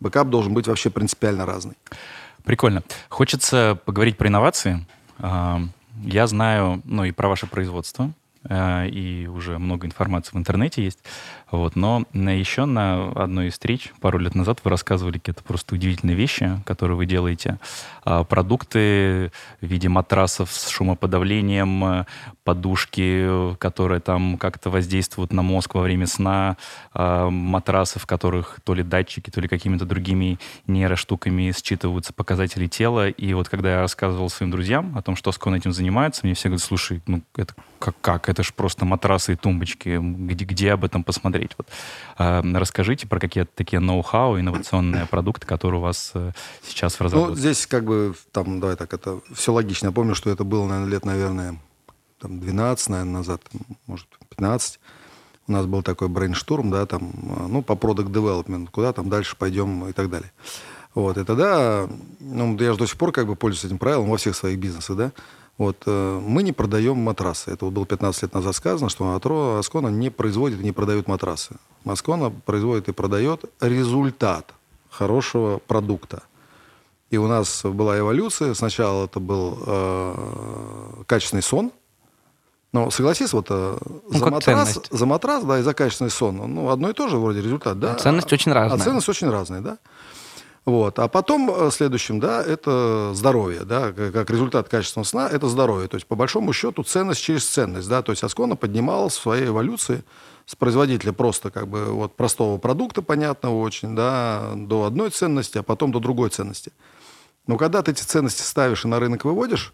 [0.00, 1.74] Бэкап должен быть вообще принципиально разный.
[2.44, 2.82] Прикольно.
[3.08, 4.86] Хочется поговорить про инновации.
[5.18, 5.60] А,
[6.04, 8.12] я знаю, ну и про ваше производство.
[8.48, 10.98] Э, и уже много информации в интернете есть.
[11.50, 11.76] Вот.
[11.76, 16.60] Но еще на одной из встреч пару лет назад вы рассказывали какие-то просто удивительные вещи,
[16.64, 17.58] которые вы делаете.
[18.04, 19.30] А, продукты
[19.60, 22.06] в виде матрасов с шумоподавлением,
[22.44, 26.56] подушки, которые там как-то воздействуют на мозг во время сна,
[26.92, 33.08] а, матрасы, в которых то ли датчики, то ли какими-то другими нейроштуками считываются показатели тела.
[33.08, 36.48] И вот когда я рассказывал своим друзьям о том, что Скон этим занимается, мне все
[36.48, 38.28] говорят, слушай, ну это как, как?
[38.36, 39.98] Это же просто матрасы и тумбочки.
[39.98, 41.52] Где, где об этом посмотреть?
[41.56, 41.66] Вот.
[42.18, 47.30] А, расскажите про какие-то такие ноу-хау, инновационные продукты, которые у вас э, сейчас в разработке.
[47.30, 49.86] Ну, здесь как бы, там, давай так, это все логично.
[49.86, 51.58] Я помню, что это было, наверное, лет, наверное,
[52.20, 53.40] там 12, наверное, назад,
[53.86, 54.80] может, 15.
[55.48, 57.10] У нас был такой брейнштурм, да, там,
[57.48, 60.30] ну, по product development, куда там дальше пойдем и так далее.
[60.94, 61.88] Вот, и тогда,
[62.20, 64.98] ну, я же до сих пор как бы пользуюсь этим правилом во всех своих бизнесах,
[64.98, 65.12] да,
[65.58, 67.50] вот, э, мы не продаем матрасы.
[67.50, 71.56] Это вот было 15 лет назад сказано, что Аскона не производит и не продает матрасы.
[71.84, 74.52] Аскона производит и продает результат
[74.90, 76.22] хорошего продукта.
[77.10, 78.52] И у нас была эволюция.
[78.54, 81.72] Сначала это был э, качественный сон.
[82.72, 83.78] Но согласись, вот э,
[84.10, 87.16] ну, за, матрас, за матрас, да, и за качественный сон, ну, одно и то же
[87.16, 87.92] вроде результат, да?
[87.92, 88.78] А ценность очень разная.
[88.78, 89.78] А ценность очень разная, да?
[90.66, 90.98] Вот.
[90.98, 95.86] А потом э, следующим, да, это здоровье, да, как результат качественного сна, это здоровье.
[95.86, 99.46] То есть, по большому счету, ценность через ценность, да, то есть Аскона поднималась в своей
[99.46, 100.02] эволюции
[100.44, 105.62] с производителя просто как бы вот простого продукта, понятного очень, да, до одной ценности, а
[105.62, 106.72] потом до другой ценности.
[107.46, 109.72] Но когда ты эти ценности ставишь и на рынок выводишь,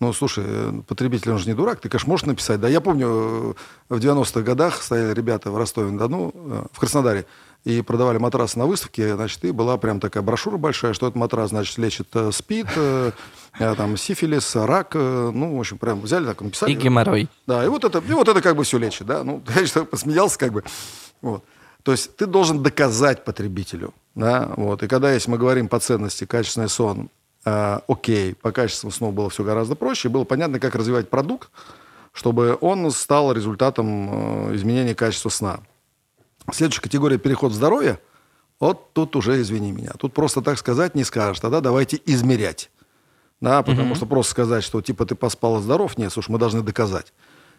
[0.00, 2.60] ну, слушай, э, потребитель, он же не дурак, ты, конечно, можешь написать.
[2.60, 3.54] Да, я помню,
[3.88, 6.32] э, в 90-х годах стояли ребята в Ростове-на-Дону,
[6.72, 7.24] в Краснодаре,
[7.64, 11.48] и продавали матрасы на выставке, значит, и была прям такая брошюра большая, что этот матрас,
[11.48, 13.12] значит, лечит э, СПИД, э,
[13.58, 16.72] э, там, сифилис, рак, ну, в общем, прям взяли, так написали.
[16.72, 17.28] И геморрой.
[17.46, 19.84] Да, и вот это, и вот это как бы все лечит, да, ну, я что
[19.86, 20.62] посмеялся как бы,
[21.22, 21.42] вот.
[21.82, 26.26] То есть ты должен доказать потребителю, да, вот, и когда, если мы говорим по ценности
[26.26, 27.08] качественный сон,
[27.46, 31.48] э, окей, по качеству сна было все гораздо проще, было понятно, как развивать продукт,
[32.12, 35.60] чтобы он стал результатом изменения качества сна.
[36.52, 37.98] Следующая категория переход в здоровье.
[38.60, 41.40] Вот тут уже, извини меня, тут просто так сказать не скажешь.
[41.40, 42.70] Тогда давайте измерять.
[43.40, 43.94] Да, потому угу.
[43.96, 47.12] что просто сказать, что типа ты поспал и здоров, нет, слушай, мы должны доказать.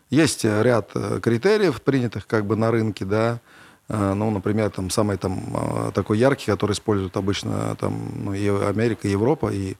[0.09, 3.39] Есть ряд критериев, принятых как бы на рынке, да,
[3.87, 9.11] ну, например, там самый там такой яркий, который используют обычно там ну, и Америка, и
[9.11, 9.75] Европа, и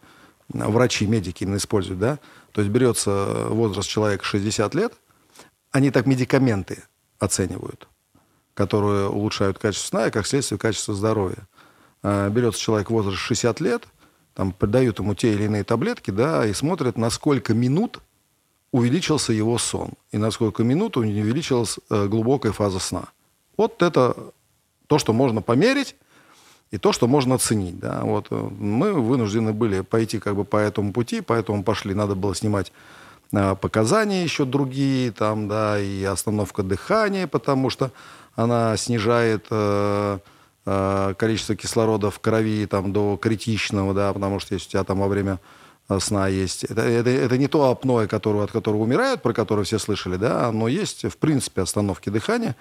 [0.50, 2.20] врачи, медики именно используют, да.
[2.52, 4.94] То есть берется возраст человека 60 лет,
[5.72, 6.84] они так медикаменты
[7.20, 7.88] оценивают,
[8.56, 11.48] которые улучшают качество сна и, как следствие, качество здоровья.
[12.02, 13.84] Берется человек в возрасте 60 лет,
[14.36, 18.02] там придают ему те или иные таблетки, да, и смотрят, на сколько минут
[18.72, 23.06] увеличился его сон, и на сколько минут увеличилась э, глубокая фаза сна.
[23.56, 24.18] Вот это
[24.88, 25.96] то, что можно померить,
[26.72, 27.80] и то, что можно оценить.
[27.80, 28.02] Да.
[28.04, 31.94] Вот э, мы вынуждены были пойти как бы по этому пути, поэтому пошли.
[31.94, 32.74] Надо было снимать
[33.32, 37.92] э, показания еще другие, там, да, и остановка дыхания, потому что
[38.36, 40.20] она снижает э,
[40.66, 45.00] э, количество кислорода в крови там, до критичного, да, потому что если у тебя там
[45.00, 45.40] во время
[45.90, 46.64] э, сна есть.
[46.66, 50.52] Это, это, это не то апноэ, которого, от которого умирают, про которое все слышали, да,
[50.52, 52.56] но есть, в принципе, остановки дыхания,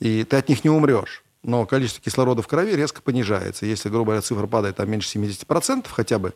[0.00, 3.66] и ты от них не умрешь но количество кислорода в крови резко понижается.
[3.66, 6.34] Если, грубо говоря, цифра падает там, меньше 70%, хотя бы,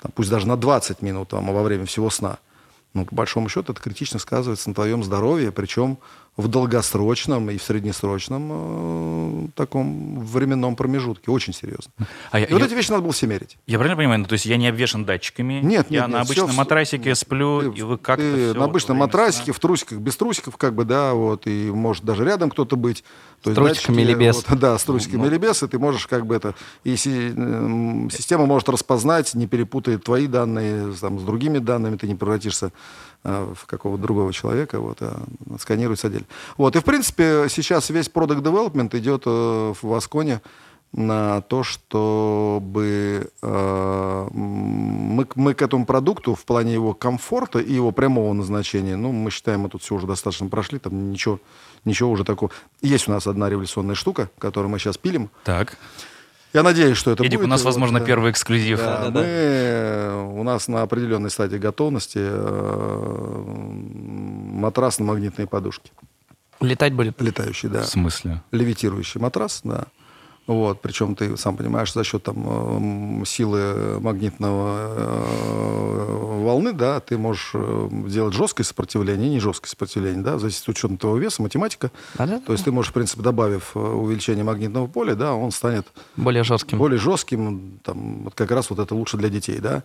[0.00, 2.38] там, пусть даже на 20 минут там, во время всего сна,
[2.94, 5.98] ну, по большому счету, это критично сказывается на твоем здоровье, причем
[6.36, 11.30] в долгосрочном и в среднесрочном э, таком временном промежутке.
[11.30, 11.92] Очень серьезно.
[12.30, 13.56] А и я, вот я, эти вещи надо было все мерить.
[13.66, 14.20] Я правильно понимаю?
[14.20, 15.54] Ну, то есть я не обвешен датчиками?
[15.54, 18.66] Нет, нет, Я нет, на обычном все, матрасике сплю, ты, и вы как-то ты На
[18.66, 22.76] обычном матрасике, в трусиках, без трусиков, как бы, да, вот, и может даже рядом кто-то
[22.76, 23.02] быть.
[23.42, 24.46] То с трусиками или без.
[24.46, 26.54] Вот, да, с трусиками ну, или без, и ты можешь как бы это...
[26.84, 27.32] И си,
[28.12, 32.72] система может распознать, не перепутает твои данные там, с другими данными, ты не превратишься
[33.15, 33.15] Э,
[33.54, 35.22] в какого-то другого человека, вот, а
[35.58, 36.26] сканируется отдельно.
[36.56, 40.40] Вот, и, в принципе, сейчас весь product development идет э, в Асконе
[40.92, 47.90] на то, чтобы э, мы, мы к этому продукту в плане его комфорта и его
[47.92, 51.38] прямого назначения, ну, мы считаем, мы тут все уже достаточно прошли, там ничего,
[51.84, 52.50] ничего уже такого.
[52.80, 55.28] Есть у нас одна революционная штука, которую мы сейчас пилим.
[55.44, 55.76] Так.
[56.56, 57.48] Я надеюсь, что это Эдик, будет.
[57.48, 58.06] у нас, возможно, да.
[58.06, 58.78] первый эксклюзив.
[58.78, 63.42] Да, да, мы, У нас на определенной стадии готовности э,
[64.54, 65.92] матрас на магнитные подушки.
[66.60, 67.20] Летать будет?
[67.20, 67.82] Летающий, да.
[67.82, 68.42] В смысле?
[68.52, 69.84] Левитирующий матрас, да.
[70.46, 77.50] Вот, причем ты сам понимаешь, за счет там силы магнитного э, волны, да, ты можешь
[77.54, 81.90] э, делать жесткое сопротивление, не жесткое сопротивление, да, зависит от учета твоего веса, математика.
[82.16, 82.38] А, да?
[82.38, 86.44] То есть ты можешь, в принципе, добавив э, увеличение магнитного поля, да, он станет более
[86.44, 86.78] жестким.
[86.78, 89.82] Более жестким, там, вот как раз вот это лучше для детей, да,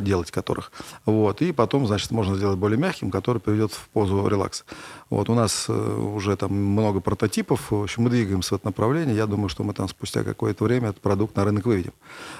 [0.00, 0.72] делать которых.
[1.04, 4.64] Вот, и потом, значит, можно сделать более мягким, который приведет в позу релакса.
[5.10, 9.26] Вот, у нас уже там много прототипов, в общем, мы двигаемся в это направление, я
[9.26, 11.92] думаю, что мы там спустя какое-то время этот продукт на рынок выведем.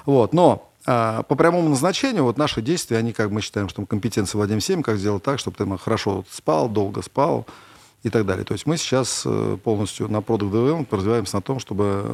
[0.06, 0.32] Вот.
[0.32, 4.62] Но а, по прямому назначению вот наши действия, они, как мы считаем, что компетенция Владимир
[4.62, 7.46] 7, как сделать так, чтобы ты хорошо спал, долго спал
[8.04, 8.44] и так далее.
[8.44, 12.04] То есть мы сейчас э, полностью на продукт development развиваемся на том, чтобы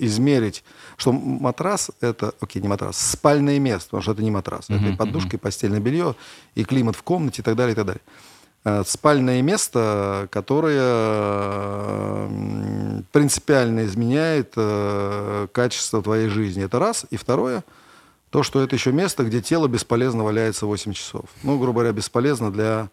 [0.00, 0.64] измерить,
[0.96, 4.68] что матрас— это, окей, не матрас, спальное место, потому что это не матрас.
[4.68, 6.16] Uh-huh, это и подушка, и постельное белье,
[6.56, 8.02] и климат в комнате и так далее, и так далее.
[8.68, 12.28] Э, спальное место, которое
[13.12, 16.64] принципиально изменяет э, качество твоей жизни.
[16.64, 17.06] Это раз.
[17.10, 17.64] И второе,
[18.30, 21.24] то, что это еще место, где тело бесполезно валяется 8 часов.
[21.42, 22.88] Ну, грубо говоря, бесполезно для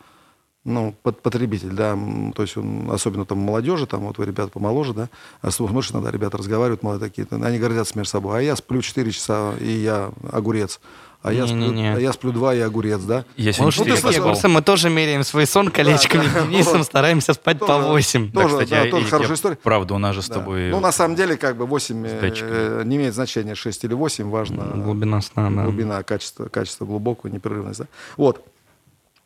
[0.63, 1.95] ну, под, потребитель, да,
[2.33, 5.09] то есть он, особенно там молодежи, там вот вы ребята помоложе, да,
[5.41, 9.11] а смотришь, иногда ребята разговаривают, молодые такие, они гордятся между собой, а я сплю 4
[9.11, 10.79] часа, и я огурец
[11.25, 13.25] а я, сплю, а я сплю два и огурец, да?
[13.35, 16.85] Если ну, ты слышал, мы тоже меряем свой сон колечками да, да, Денисом, вот.
[16.85, 18.31] стараемся спать тоже, по 8.
[18.31, 19.55] Тоже, да, кстати, да, тоже хорошая история.
[19.55, 20.69] Правда, у нас же с тобой...
[20.69, 24.65] Ну, на самом деле, как бы 8 э, не имеет значения, 6 или 8, важно...
[24.75, 25.63] Глубина сна, да.
[25.63, 27.88] Глубина, качество, качество глубокого, непрерывность, да.
[28.17, 28.45] Вот.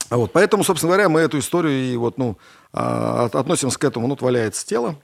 [0.10, 2.38] Вот, поэтому, собственно говоря, мы эту историю и вот, ну,
[2.72, 4.96] а, относимся к этому, ну, вот валяется тело,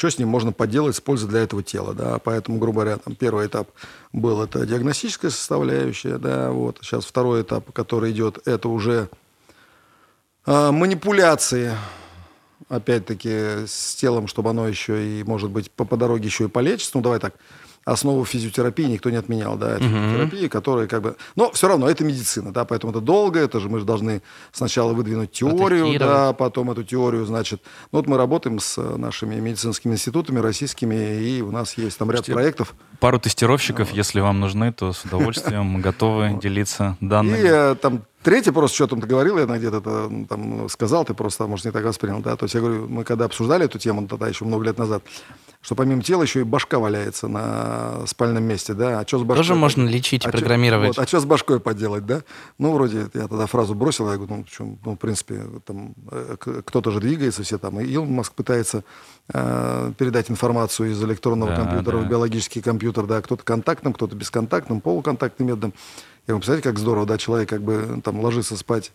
[0.00, 3.14] что с ним можно поделать с пользой для этого тела, да, поэтому, грубо говоря, там
[3.14, 3.68] первый этап
[4.14, 9.10] был это диагностическая составляющая, да, вот, сейчас второй этап, который идет, это уже
[10.46, 11.76] э, манипуляции,
[12.70, 16.92] опять-таки, с телом, чтобы оно еще и, может быть, по, по дороге еще и полечится,
[16.94, 17.34] ну, давай так,
[17.84, 19.94] основу физиотерапии никто не отменял, да, это угу.
[19.94, 21.16] физиотерапия, которая как бы...
[21.36, 24.92] Но все равно это медицина, да, поэтому это долго, это же мы же должны сначала
[24.92, 27.62] выдвинуть теорию, да, потом эту теорию, значит...
[27.92, 32.20] Ну вот мы работаем с нашими медицинскими институтами российскими, и у нас есть там ряд
[32.20, 32.74] Почти проектов.
[32.98, 33.96] Пару тестировщиков, вот.
[33.96, 37.38] если вам нужны, то с удовольствием готовы делиться данными.
[37.38, 39.80] И э, там Третий просто, что там ты говорил, я где-то
[40.28, 43.24] там сказал, ты просто, может, не так воспринял, да, то есть я говорю, мы когда
[43.24, 45.02] обсуждали эту тему тогда еще много лет назад,
[45.62, 49.36] что помимо тела еще и башка валяется на спальном месте, да, а что с башкой?
[49.36, 50.94] Тоже можно лечить и а программировать.
[50.94, 52.22] Чё, вот, а что с башкой поделать, да?
[52.58, 56.36] Ну, вроде, я тогда фразу бросил, я говорю, ну, что, ну в принципе, там, э,
[56.64, 58.84] кто-то же двигается, все там, и Илон Маск пытается
[59.32, 62.04] э, передать информацию из электронного да, компьютера да.
[62.04, 65.74] в биологический компьютер, да, кто-то контактным, кто-то бесконтактным, полуконтактным методом.
[66.26, 68.92] Я говорю, представляете, как здорово, да, человек как бы там ложится спать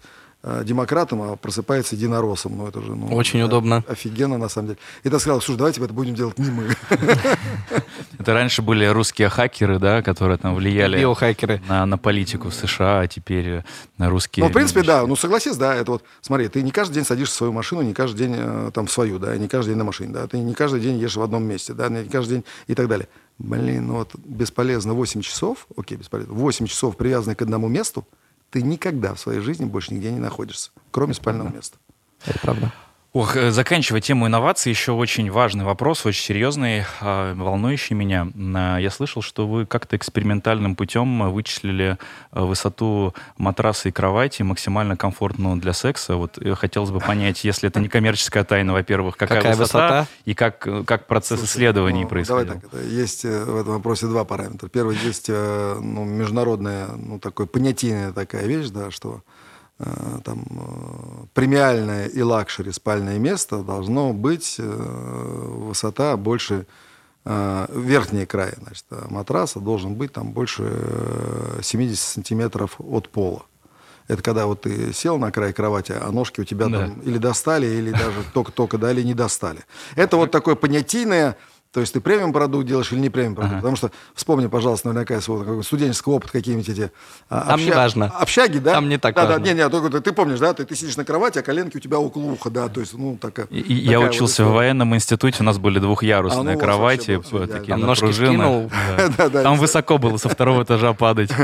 [0.47, 2.55] Э, демократом, а просыпается единороссом.
[2.55, 3.83] Ну, это же, ну, Очень удобно.
[3.87, 4.79] Офигенно, на самом деле.
[5.03, 6.67] И ты сказал, слушай, давайте это будем делать не мы.
[8.19, 11.61] Это раньше были русские хакеры, да, которые там влияли Биохакеры.
[11.67, 13.63] На, на политику в США, а теперь
[13.97, 14.43] на русские...
[14.43, 15.07] Ну, в принципе, да.
[15.07, 17.95] Ну, согласись, да, это вот, смотри, ты не каждый день садишься в свою машину, не
[17.95, 20.53] каждый день э, там в свою, да, не каждый день на машине, да, ты не
[20.53, 23.07] каждый день ешь в одном месте, да, не каждый день и так далее.
[23.37, 28.07] Блин, ну вот бесполезно 8 часов, окей, бесполезно, 8 часов привязанный к одному месту,
[28.49, 31.77] ты никогда в своей жизни больше нигде не находишься, кроме спального места.
[32.25, 32.73] Это правда.
[33.15, 38.27] Ох, э, заканчивая тему инноваций, еще очень важный вопрос, очень серьезный, а, волнующий меня.
[38.53, 41.97] А, я слышал, что вы как-то экспериментальным путем вычислили
[42.33, 46.17] э, высоту матраса и кровати максимально комфортную для секса.
[46.17, 50.07] Вот э, хотелось бы понять, если это не коммерческая тайна, во-первых, какая, какая высота, высота
[50.25, 52.45] и как, как процесс Слушай, исследований ну, происходил?
[52.47, 54.67] Давай так, это есть в этом вопросе два параметра.
[54.67, 59.44] Первый, есть ну, международная, ну, такой понятийная такая вещь, да, что Э,
[59.77, 66.65] там, э, премиальное и luxury спальное место должно быть э, высота больше
[67.27, 70.71] верхние края значит, матраса должен быть там больше
[71.59, 73.47] 70 сантиметров от пола.
[74.07, 76.81] Это когда вот ты сел на край кровати, а ножки у тебя да.
[76.81, 79.61] там или достали, или даже только-только дали, не достали.
[79.95, 81.35] Это вот такое понятийное
[81.75, 83.51] то есть ты премиум продукт делаешь или не премиум продукт.
[83.55, 83.59] Ага.
[83.59, 86.89] Потому что вспомни, пожалуйста, наверняка свой студенческий опыт, какие-нибудь эти
[87.29, 87.65] а, Там обща...
[87.65, 88.05] не важно.
[88.17, 88.75] Общаги, да?
[88.75, 89.43] Там не так да, важно.
[89.43, 91.75] Да, не, не, только ты, ты помнишь, да, ты, ты сидишь на кровати, а коленки
[91.75, 93.47] у тебя около уха, да, то есть, ну, такая.
[93.47, 97.21] И, такая я учился вот в военном институте, у нас были двухъярусные а, ну, кровати,
[97.51, 98.71] такие на пружинах.
[99.33, 101.29] Там высоко было со второго этажа падать.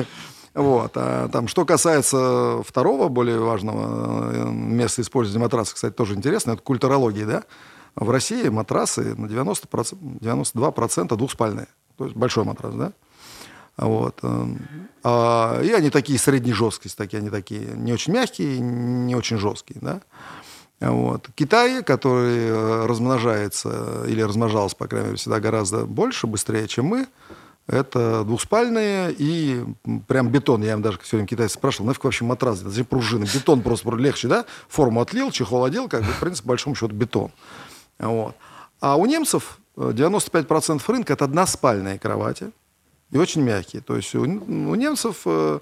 [0.54, 0.92] Вот.
[0.96, 6.62] А там, что касается второго, более важного э, места использования матраса, кстати, тоже интересно, это
[6.62, 7.44] культурология, да?
[7.96, 11.68] В России матрасы на 90%, 92% двухспальные.
[11.98, 12.94] То есть большой матрас, да?
[13.78, 14.20] Вот.
[14.24, 14.60] Эм,
[15.04, 19.80] а, и они такие средней жесткости, такие, они такие не очень мягкие, не очень жесткие,
[19.82, 20.02] да?
[20.80, 21.30] Вот.
[21.36, 27.08] Китай, который э, размножается или размножался, по крайней мере, всегда гораздо больше, быстрее, чем мы,
[27.68, 29.64] это двухспальные и
[30.08, 30.64] прям бетон.
[30.64, 33.28] Я им даже время китайцы спрашивал, нафиг вообще матрас, зачем пружины?
[33.32, 34.46] Бетон просто легче, да?
[34.68, 37.32] Форму отлил, чехол одел, как бы, в принципе, большому счету бетон.
[38.02, 38.36] Вот.
[38.80, 42.52] А у немцев 95% э, рынка– это односпальные кровати
[43.12, 43.82] и очень мягкие.
[43.82, 45.60] То есть у, у немцев э,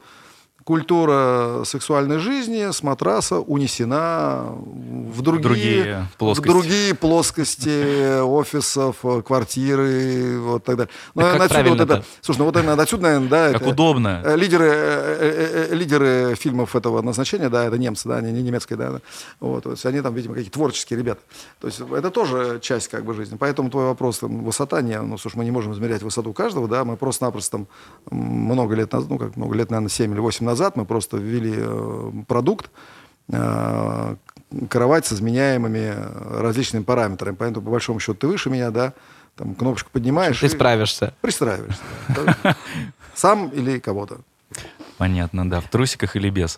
[0.64, 6.48] культура сексуальной жизни с матраса унесена в другие, другие плоскости.
[6.48, 10.92] В другие плоскости офисов, квартиры, вот так далее.
[11.16, 13.70] Ну, а как отсюда вот это, слушай, ну вот наверное, отсюда, наверное, да, как это,
[13.72, 14.22] удобно.
[14.24, 18.78] Э, лидеры, э, э, лидеры фильмов этого назначения, да, это немцы, да, не, не немецкие,
[18.78, 19.00] да,
[19.40, 21.22] вот, то есть они там, видимо, какие-то творческие ребята.
[21.60, 23.38] То есть это тоже часть как бы жизни.
[23.38, 26.84] Поэтому твой вопрос, там, высота, не, ну, слушай, мы не можем измерять высоту каждого, да,
[26.84, 27.68] мы просто-напросто там
[28.12, 31.18] много лет назад, ну, как много лет, наверное, 7 или 8 назад назад мы просто
[31.18, 32.70] ввели э, продукт,
[33.32, 34.16] э,
[34.70, 35.96] кровать с изменяемыми
[36.42, 37.36] различными параметрами.
[37.36, 38.94] Поэтому, по большому счету, ты выше меня, да,
[39.36, 40.40] там кнопочку поднимаешь.
[40.40, 41.14] Ты справишься.
[41.22, 41.82] Пристраиваешься.
[43.16, 44.20] Сам или кого-то.
[44.98, 45.62] Понятно, да.
[45.62, 46.58] В трусиках или без.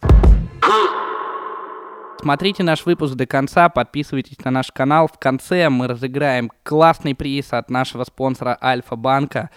[2.20, 5.08] Смотрите наш выпуск до конца, подписывайтесь на наш канал.
[5.08, 9.50] В конце мы разыграем классный приз от нашего спонсора Альфа-банка.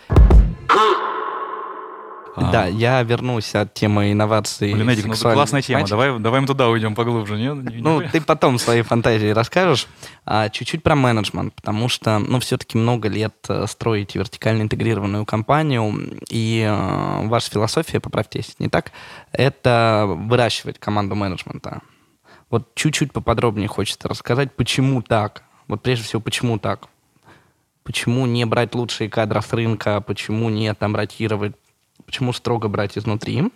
[2.37, 2.51] А.
[2.51, 4.73] Да, я вернусь от темы инноваций.
[4.75, 5.87] Блин, Эдик, ну классная тема.
[5.87, 7.57] Давай, давай мы туда уйдем поглубже, нет?
[7.81, 9.87] Ну, ты потом свои фантазии расскажешь.
[10.25, 15.95] А, чуть-чуть про менеджмент, потому что, ну, все-таки много лет э, строите вертикально интегрированную компанию,
[16.29, 18.91] и э, ваша философия, поправьте, если не так,
[19.31, 21.83] это выращивать команду менеджмента.
[22.51, 25.45] Вот чуть-чуть поподробнее хочется рассказать, почему так.
[25.69, 26.89] Вот прежде всего, почему так?
[27.85, 30.01] Почему не брать лучшие кадры с рынка?
[30.01, 31.55] Почему не там ротировать?
[32.07, 33.51] Почему строго брать изнутри?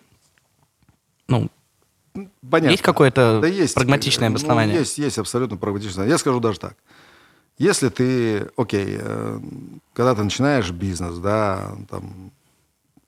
[1.28, 1.48] Ну,
[2.50, 2.70] Понятно.
[2.70, 4.74] Есть какое-то да есть, прагматичное ну, обоснование?
[4.74, 6.08] Ну, есть, есть абсолютно прагматичное.
[6.08, 6.76] Я скажу даже так.
[7.58, 9.40] Если ты, окей, э,
[9.92, 12.32] когда ты начинаешь бизнес, да, там,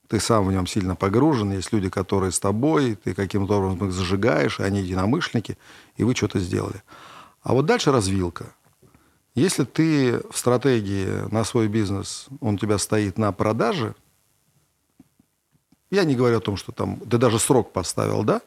[0.09, 3.93] ты сам в нем сильно погружен, есть люди, которые с тобой, ты каким-то образом их
[3.93, 5.57] зажигаешь, они единомышленники,
[5.97, 6.83] и вы что-то сделали.
[7.43, 8.47] А вот дальше развилка.
[9.35, 13.95] Если ты в стратегии на свой бизнес, он у тебя стоит на продаже–
[15.91, 18.41] я не говорю о том, что там ты даже срок поставил, да?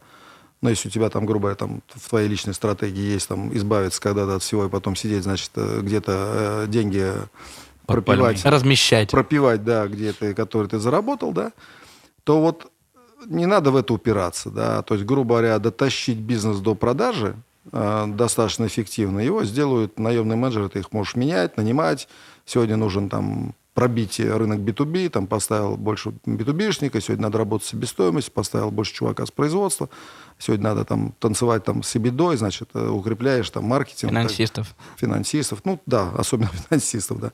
[0.61, 4.01] Но если у тебя там, грубо говоря, там, в твоей личной стратегии есть там избавиться
[4.01, 6.11] когда-то от всего и потом сидеть, значит, э, где-то
[6.63, 7.11] э, деньги
[7.85, 8.57] Под пропивать, пальмой.
[8.57, 9.11] Размещать.
[9.11, 11.51] пропивать, да, где ты, который ты заработал, да,
[12.23, 12.71] то вот
[13.25, 17.35] не надо в это упираться, да, то есть, грубо говоря, дотащить бизнес до продажи
[17.73, 22.07] э, достаточно эффективно, его сделают наемные менеджеры, ты их можешь менять, нанимать,
[22.45, 28.33] сегодня нужен там пробить рынок B2B, там поставил больше B2B-шника, сегодня надо работать с себестоимостью,
[28.33, 29.89] поставил больше чувака с производства,
[30.37, 34.11] сегодня надо там танцевать там с EBITDA, значит, э, укрепляешь там маркетинг.
[34.11, 34.75] так, Финансистов.
[34.97, 37.31] финансистов, ну да, особенно финансистов, да.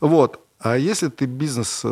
[0.00, 0.40] Вот.
[0.60, 1.88] А если ты бизнес, э,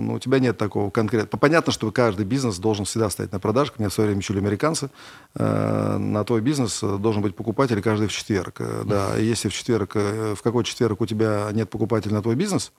[0.00, 1.38] ну, у тебя нет такого конкретного...
[1.38, 3.78] Понятно, что каждый бизнес должен всегда стоять на продажах.
[3.78, 4.88] Меня в свое время учили американцы.
[5.34, 8.60] Э, На твой бизнес э, должен быть покупатель каждый в четверг.
[8.86, 12.72] Да, и если в четверг, в какой четверг у тебя нет покупателя на твой бизнес,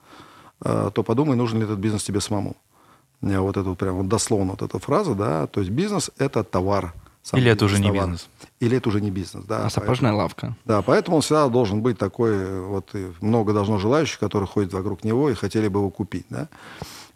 [0.60, 2.56] то подумай, нужен ли этот бизнес тебе самому.
[3.20, 5.46] Вот вот прям вот дословно вот эта фраза, да.
[5.46, 6.92] То есть бизнес– это товар.
[7.24, 8.02] Сам Или это уже не товар.
[8.02, 8.28] бизнес?
[8.60, 9.64] Или это уже не бизнес, да.
[9.64, 10.54] А сапожная лавка.
[10.66, 15.30] Да, поэтому он всегда должен быть такой, вот много должно желающих, которые ходят вокруг него
[15.30, 16.48] и хотели бы его купить, да.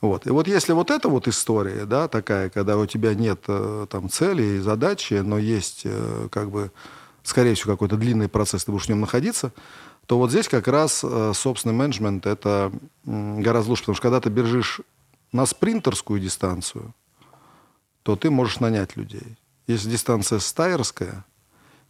[0.01, 0.27] Вот.
[0.27, 4.09] И вот если вот эта вот история, да, такая, когда у тебя нет э, там
[4.09, 6.71] цели и задачи, но есть э, как бы,
[7.23, 9.53] скорее всего, какой-то длинный процесс, ты будешь в нем находиться,
[10.07, 12.73] то вот здесь как раз э, собственный менеджмент это
[13.05, 14.81] гораздо лучше, потому что когда ты бежишь
[15.33, 16.95] на спринтерскую дистанцию,
[18.05, 19.37] то ты можешь нанять людей.
[19.69, 21.25] Если дистанция стайерская,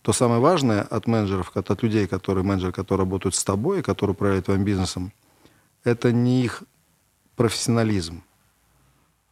[0.03, 4.15] то самое важное от менеджеров, от от людей, которые менеджеры, которые работают с тобой, которые
[4.15, 5.13] управляют твоим бизнесом,
[5.85, 6.65] это не их
[7.37, 8.23] профессионализм,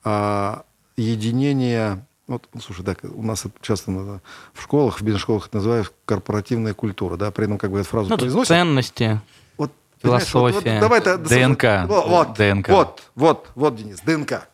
[0.05, 0.65] а
[0.97, 2.07] единение.
[2.29, 4.21] Вот, ну, слушай, так, у нас это часто надо
[4.53, 8.11] в школах, в бизнес-школах это называют корпоративная культура, да, при этом как бы эту фразу
[8.11, 8.49] Ну, произносят.
[8.49, 9.21] ценности.
[9.59, 10.81] Вот, понимаешь, вот- вот философия.
[10.81, 11.89] давай ДНК.
[11.89, 12.69] Вот, вот, ДНК.
[12.69, 14.49] вот, вот, вот, Денис, ДНК.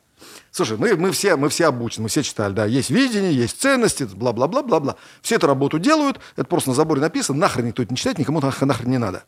[0.55, 4.05] Слушай, мы, мы, все, мы все обучены, мы все читали, да, есть видение, есть ценности,
[4.05, 4.97] бла-бла-бла-бла-бла.
[5.23, 8.39] Все эту работу делают, это просто на заборе написано, нахрен никто это не читает, никому
[8.41, 9.25] нах- нахрен не надо.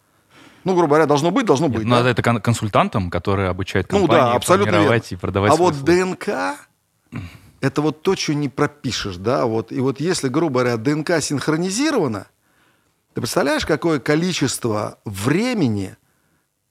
[0.65, 1.87] Ну, грубо говоря, должно быть, должно Нет, быть.
[1.87, 2.11] ну, да?
[2.11, 5.03] это кон- консультантам, которые обучают Ну компании да, абсолютно верно.
[5.11, 5.91] и продавать А вот услуги.
[6.03, 6.29] ДНК
[7.63, 9.73] это вот то, что не пропишешь, да, вот.
[9.73, 12.27] И вот если, грубо говоря, ДНК синхронизирована,
[13.15, 15.97] ты представляешь, какое количество времени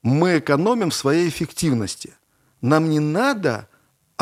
[0.04, 2.14] мы экономим в своей эффективности?
[2.62, 3.68] Нам не надо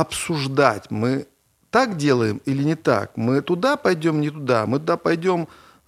[0.01, 1.27] обсуждать, мы
[1.69, 5.47] так делаем или не так, мы туда пойдем, не туда, мы туда пойдем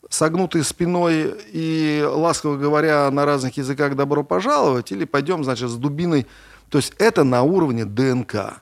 [0.10, 6.28] согнутой спиной и, ласково говоря, на разных языках добро пожаловать, или пойдем, значит, с дубиной.
[6.70, 8.62] То есть это на уровне ДНК.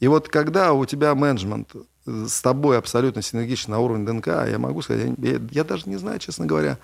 [0.00, 1.70] И вот когда у тебя менеджмент
[2.06, 5.96] э, с тобой абсолютно синергичен на уровне ДНК, я могу сказать, я, я- даже не
[5.96, 6.78] знаю, честно говоря,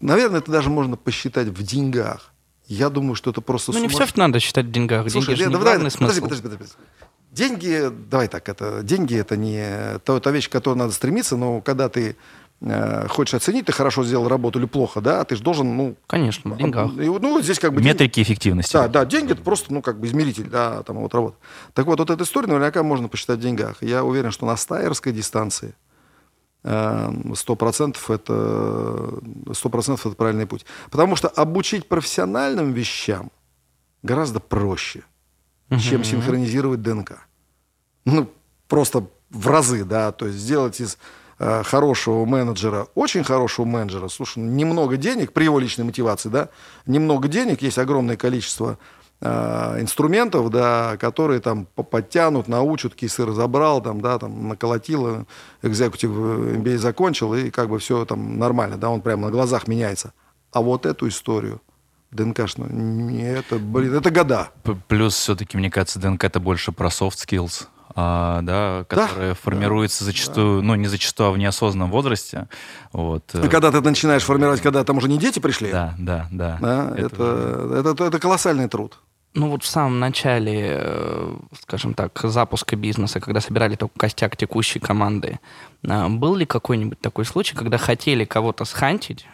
[0.00, 2.32] наверное, это даже можно посчитать в деньгах.
[2.70, 5.10] Я думаю, что это просто Ну, не сумасш- все надо считать в деньгах.
[5.10, 6.22] Слушай, Деньги же Лен, не давай, главный подожди, смысл.
[6.22, 6.74] подожди, подожди, подожди.
[7.32, 11.60] Деньги, давай так, это деньги это не та, та вещь, к которой надо стремиться, но
[11.60, 12.14] когда ты
[12.60, 16.54] э, хочешь оценить, ты хорошо сделал работу или плохо, да, ты же должен, ну, Конечно,
[16.54, 16.92] в деньгах.
[16.96, 18.72] и вот, ну, здесь как бы деньги- Метрики эффективности.
[18.74, 21.36] да, да, деньги это просто, ну, как бы измеритель, да, там вот работа.
[21.74, 23.82] Так вот, вот эту историю наверняка можно посчитать в деньгах.
[23.82, 25.74] Я уверен, что на стайерской дистанции
[26.62, 29.20] э, сто процентов это
[29.52, 30.64] сто процентов это правильный путь.
[30.90, 33.30] Потому что обучить профессиональным вещам
[34.02, 35.02] гораздо проще,
[35.80, 37.26] чем синхронизировать ДНК.
[38.04, 38.30] Ну,
[38.68, 40.98] просто в разы, да, то есть сделать из
[41.38, 46.48] э, хорошего менеджера, очень хорошего менеджера, слушай, немного денег, при его личной мотивации, да,
[46.86, 48.78] немного денег, есть огромное количество
[49.22, 55.26] инструментов, да, которые там по- подтянут, научат, кисы разобрал, там, да, там, наколотил,
[55.62, 60.12] экзекутив MBA закончил, и как бы все там нормально, да, он прямо на глазах меняется.
[60.52, 61.60] А вот эту историю,
[62.10, 64.48] ДНКшную, не, это, блин, это года.
[64.88, 70.62] Плюс все-таки, мне кажется, ДНК это больше про soft skills, а, да, которые формируются зачастую,
[70.62, 72.48] ну, не зачастую, а в неосознанном возрасте.
[72.92, 73.24] Вот.
[73.34, 76.58] э, И когда ты начинаешь формировать, когда там уже не дети пришли, Да, да, да.
[76.60, 78.98] да, это, это, это, это колоссальный труд.
[79.32, 84.80] Ну вот в самом начале, э, скажем так, запуска бизнеса, когда собирали только костяк текущей
[84.80, 85.38] команды,
[85.88, 89.26] а, был ли какой-нибудь такой случай, когда хотели кого-то схантить,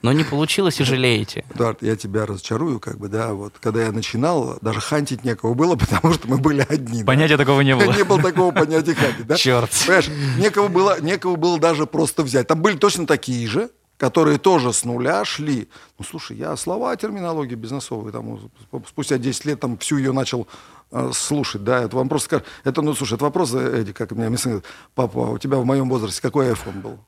[0.00, 1.44] но не получилось и жалеете?
[1.54, 5.76] Эдуард, я тебя разочарую, как бы, да, вот, когда я начинал, даже хантить некого было,
[5.76, 7.00] потому что мы были одни.
[7.00, 7.06] да.
[7.06, 7.92] Понятия такого не было.
[7.96, 9.36] Не было такого понятия хантить, да?
[9.36, 9.70] Черт.
[9.84, 12.46] Понимаешь, некого было, некого было даже просто взять.
[12.46, 13.68] Там были точно такие же,
[14.00, 15.68] которые тоже с нуля шли.
[15.98, 18.40] Ну, слушай, я слова терминологии бизнесовой, там,
[18.88, 20.48] спустя 10 лет там всю ее начал
[20.90, 24.30] э, слушать, да, это вам просто это, ну, слушай, это вопрос, э, Эдик, как меня
[24.30, 26.98] мне сын говорит, папа, а у тебя в моем возрасте какой iPhone был?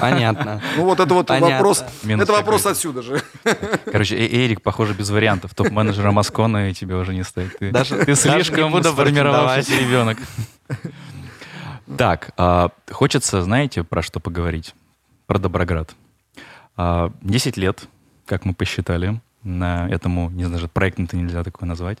[0.00, 0.60] Понятно.
[0.76, 1.54] Ну, вот это вот Понятно.
[1.54, 2.70] вопрос, Минус это вопрос какой-то.
[2.70, 3.22] отсюда же.
[3.92, 5.54] Короче, э- Эрик, похоже, без вариантов.
[5.54, 7.56] Топ-менеджера Маскона и тебе уже не стоит.
[7.58, 10.18] Ты, Даже- ты даже слишком буду сформировавшийся ребенок.
[11.96, 14.74] Так, а, хочется, знаете, про что поговорить?
[15.26, 15.94] Про Доброград.
[16.78, 17.88] А, 10 лет,
[18.24, 21.98] как мы посчитали, на этому, не знаю, проектом-то нельзя такое назвать,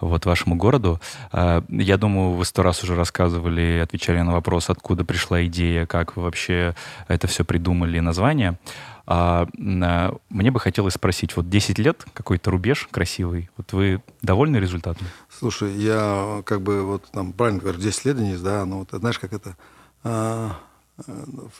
[0.00, 1.00] вот вашему городу.
[1.32, 6.16] А, я думаю, вы сто раз уже рассказывали, отвечали на вопрос, откуда пришла идея, как
[6.16, 6.74] вы вообще
[7.08, 8.58] это все придумали, название.
[9.06, 9.48] А,
[9.80, 15.06] а, мне бы хотелось спросить, вот 10 лет, какой-то рубеж красивый, вот вы довольны результатом?
[15.30, 19.18] Слушай, я как бы вот там правильно говорю, 10 лет, Денис, да, ну вот знаешь,
[19.18, 19.56] как это
[20.04, 20.58] а,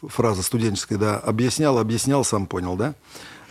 [0.08, 2.94] фраза студенческая, да, объяснял, объяснял, сам понял, да.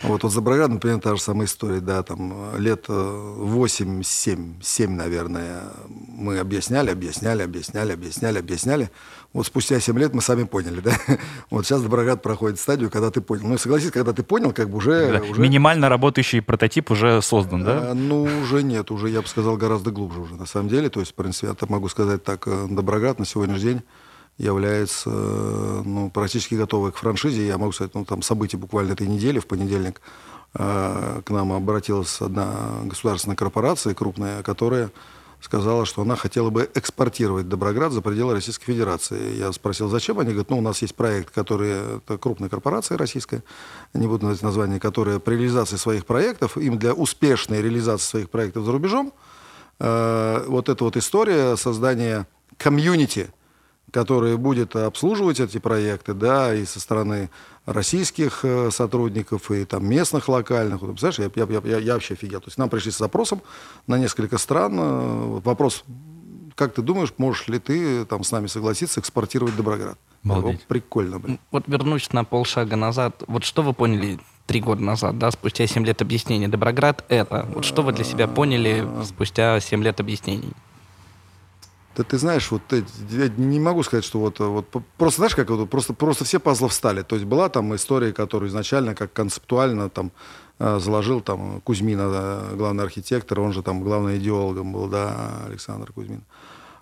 [0.02, 4.90] Вот, вот за Брагад, например, та же самая история, да, там лет 8, 7, 7,
[4.92, 8.90] наверное, мы объясняли, объясняли, объясняли, объясняли, объясняли.
[9.32, 10.92] Вот спустя 7 лет мы сами поняли, да.
[11.50, 13.48] Вот сейчас Доброград проходит стадию, когда ты понял.
[13.48, 15.18] Ну, согласись, когда ты понял, как бы уже...
[15.18, 15.20] Да.
[15.20, 15.40] уже...
[15.40, 17.90] Минимально работающий прототип уже создан, да?
[17.90, 20.90] А, ну, уже нет, уже, я бы сказал, гораздо глубже уже, на самом деле.
[20.90, 23.82] То есть, в принципе, я могу сказать так, э, Доброград на сегодняшний день
[24.38, 27.46] является ну, практически готовой к франшизе.
[27.46, 30.00] Я могу сказать, ну, там события буквально этой недели, в понедельник,
[30.54, 34.90] э, к нам обратилась одна государственная корпорация крупная, которая
[35.40, 39.36] сказала, что она хотела бы экспортировать Доброград за пределы Российской Федерации.
[39.36, 40.18] Я спросил, зачем?
[40.18, 43.42] Они говорят, ну, у нас есть проект, который, это крупная корпорация российская,
[43.94, 48.64] не буду называть название, которая при реализации своих проектов, им для успешной реализации своих проектов
[48.64, 49.12] за рубежом,
[49.80, 53.30] э, вот эта вот история создания комьюнити–
[53.90, 57.30] который будет обслуживать эти проекты, да, и со стороны
[57.64, 60.80] российских э, сотрудников, и там местных, локальных.
[60.80, 62.40] Вот, представляешь, я, я, я, я вообще офигел.
[62.40, 63.42] То есть нам пришли с запросом
[63.86, 64.78] на несколько стран.
[64.78, 65.84] Э, вопрос,
[66.54, 69.98] как ты думаешь, можешь ли ты там с нами согласиться экспортировать Доброград?
[70.22, 70.60] Молодец.
[70.66, 71.38] Прикольно, блин.
[71.50, 73.22] Вот вернусь на полшага назад.
[73.26, 76.48] Вот что вы поняли три года назад, да, спустя семь лет объяснений?
[76.48, 77.46] Доброград— это.
[77.54, 80.52] Вот что вы для себя поняли спустя семь лет объяснений?
[81.98, 82.62] Да ты знаешь, вот
[83.10, 86.68] я не могу сказать, что вот, вот просто знаешь, как вот, просто, просто все пазлы
[86.68, 87.02] встали.
[87.02, 90.12] То есть была там история, которую изначально как концептуально там
[90.60, 96.22] э, заложил там Кузьмина, главный архитектор, он же там главным идеологом был, да, Александр Кузьмин.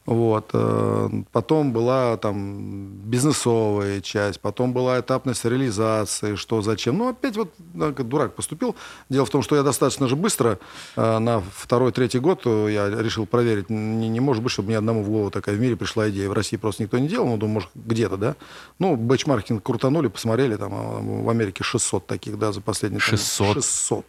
[0.07, 0.51] Вот.
[0.53, 6.97] Э, потом была там бизнесовая часть, потом была этапность реализации, что зачем.
[6.97, 8.77] Ну, опять вот как дурак поступил.
[9.09, 10.61] Дело в том, что я достаточно же быстро
[10.95, 13.69] э, на второй-третий год э, я решил проверить.
[13.69, 16.29] Не, не может быть, чтобы ни одному в голову такая в мире пришла идея.
[16.29, 18.37] В России просто никто не делал, ну, думаю, может, где-то, да.
[18.79, 23.01] Ну, бэчмаркетинг крутанули, посмотрели, там в Америке 600 таких, да, за последние...
[23.01, 23.55] 600?
[23.55, 24.07] 600.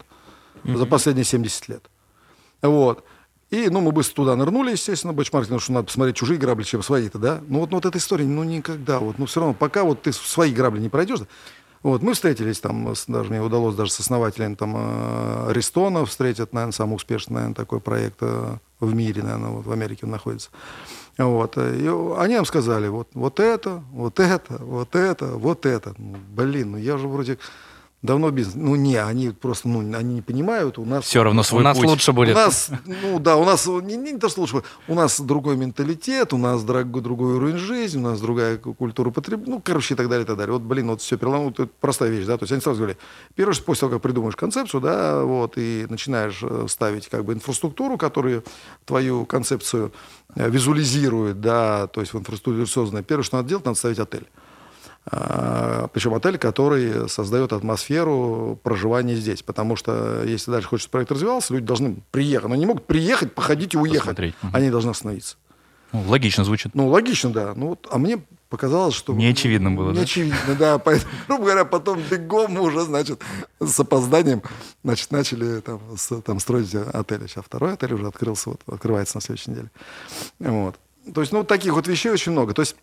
[0.64, 0.78] Mm-hmm.
[0.78, 1.84] За последние 70 лет.
[2.62, 3.04] Вот.
[3.50, 6.84] И, ну, мы быстро туда нырнули, естественно, бэчмаркетинг, потому что надо посмотреть чужие грабли, чем
[6.84, 7.40] свои-то, да.
[7.48, 10.12] Ну, вот, ну, вот эта история, ну, никогда, вот, ну, все равно, пока вот ты
[10.12, 11.20] свои грабли не пройдешь,
[11.84, 16.74] вот, мы встретились там, даже мне удалось даже с основателем там э, Ристона встретить, наверное,
[16.74, 20.50] самый успешный, наверное, такой проект э, в мире, наверное, вот в Америке он находится.
[21.18, 21.88] Вот, э, и
[22.20, 25.94] они нам сказали, вот, вот это, вот это, вот это, вот это.
[25.98, 27.38] Ну, блин, ну я же вроде
[28.08, 28.56] давно бизнес.
[28.56, 30.80] Ну, не, они просто, ну, они не понимают.
[30.80, 31.06] У нас...
[31.06, 31.86] Все равно свой У нас путь.
[31.86, 32.36] лучше будет.
[32.36, 36.34] У нас, ну, да, у нас, не, не то, что лучше, у нас другой менталитет,
[36.34, 40.10] у нас другой, другой уровень жизни, у нас другая культура потребления, ну, короче, и так
[40.10, 40.54] далее, и так далее.
[40.54, 42.98] Вот, блин, вот все переломано, это простая вещь, да, то есть они сразу говорили,
[43.36, 47.34] первое, что после того, как придумаешь концепцию, да, вот, и начинаешь э, ставить, как бы,
[47.34, 48.42] инфраструктуру, которая
[48.86, 49.92] твою концепцию
[50.36, 54.28] э, визуализирует, да, то есть в инфраструктуре созданной, первое, что надо делать, надо ставить отель.
[55.10, 59.42] А, Причем отель, который создает атмосферу проживания здесь.
[59.42, 62.48] Потому что если дальше хочется проект развивался, люди должны приехать.
[62.50, 64.02] Но они не могут приехать, походить и уехать.
[64.02, 64.36] Посмотреть.
[64.54, 65.38] Они должны остановиться.
[65.94, 66.76] Ну, логично звучит.
[66.76, 67.54] Ну, логично, да.
[67.56, 69.14] Ну, вот, а мне показалось, что...
[69.14, 70.02] Не очевидно было, Не да?
[70.02, 70.78] очевидно, да.
[70.84, 73.22] Поэтому, грубо говоря, потом бегом мы уже, значит,
[73.62, 74.42] с опозданием,
[74.84, 77.28] значит, начали там, с, там строить отель.
[77.28, 79.72] Сейчас второй отель уже открылся, вот, открывается на следующей неделе.
[80.40, 80.76] Вот.
[81.14, 82.54] То есть, ну, таких вот вещей очень много.
[82.54, 82.76] То есть,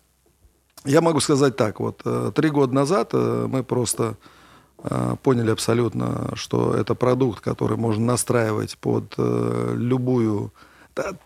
[0.85, 4.17] я могу сказать так, вот э, три года назад э, мы просто
[4.83, 10.51] э, поняли абсолютно, что это продукт, который можно настраивать под любую...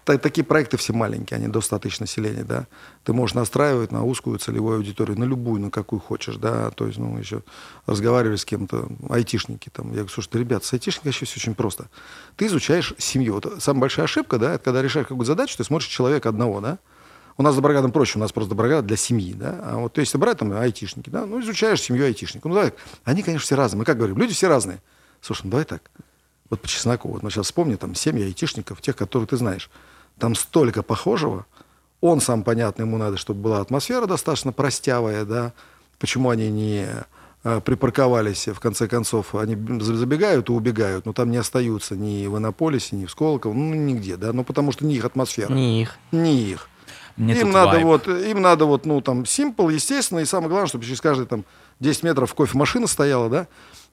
[0.05, 2.65] Такие проекты все маленькие, они до 100 тысяч населения, да.
[3.03, 6.71] Ты можешь настраивать на узкую целевую аудиторию, на любую, на какую хочешь, да.
[6.71, 7.43] То есть, ну, еще
[7.85, 9.89] разговаривали с кем-то, айтишники там.
[9.89, 11.85] Я говорю, слушай, ребят, с айтишниками вообще все очень просто.
[12.35, 13.35] Ты изучаешь семью.
[13.35, 16.79] Вот самая большая ошибка, да, это когда решаешь какую-то задачу, ты смотришь человека одного, да.
[17.39, 19.61] У нас с Доброградом проще, у нас просто Доброград для семьи, да.
[19.63, 22.49] А вот если брать там айтишники, да, ну, изучаешь семью айтишников.
[22.49, 22.73] Ну, давай,
[23.05, 23.79] они, конечно, все разные.
[23.79, 24.81] Мы как говорим, люди все разные.
[25.21, 25.81] Слушай, ну, давай так.
[26.49, 27.07] Вот по чесноку.
[27.07, 29.69] Вот мы сейчас вспомним там семьи айтишников, тех, которых ты знаешь.
[30.17, 31.45] Там столько похожего.
[32.01, 35.53] Он сам, понятно, ему надо, чтобы была атмосфера достаточно простявая, да.
[35.97, 36.87] Почему они не
[37.45, 42.37] э, припарковались, в конце концов, они забегают и убегают, но там не остаются ни в
[42.37, 45.53] Иннополисе, ни в Сколково, ну, нигде, да, ну, потому что не их атмосфера.
[45.53, 45.97] Не их.
[46.11, 46.68] Не их.
[47.19, 47.85] Мне им надо вайб.
[47.85, 51.43] вот, им надо вот, ну, там, simple, естественно, и самое главное, чтобы через каждые там
[51.81, 53.47] 10 метров кофемашина стояла, да,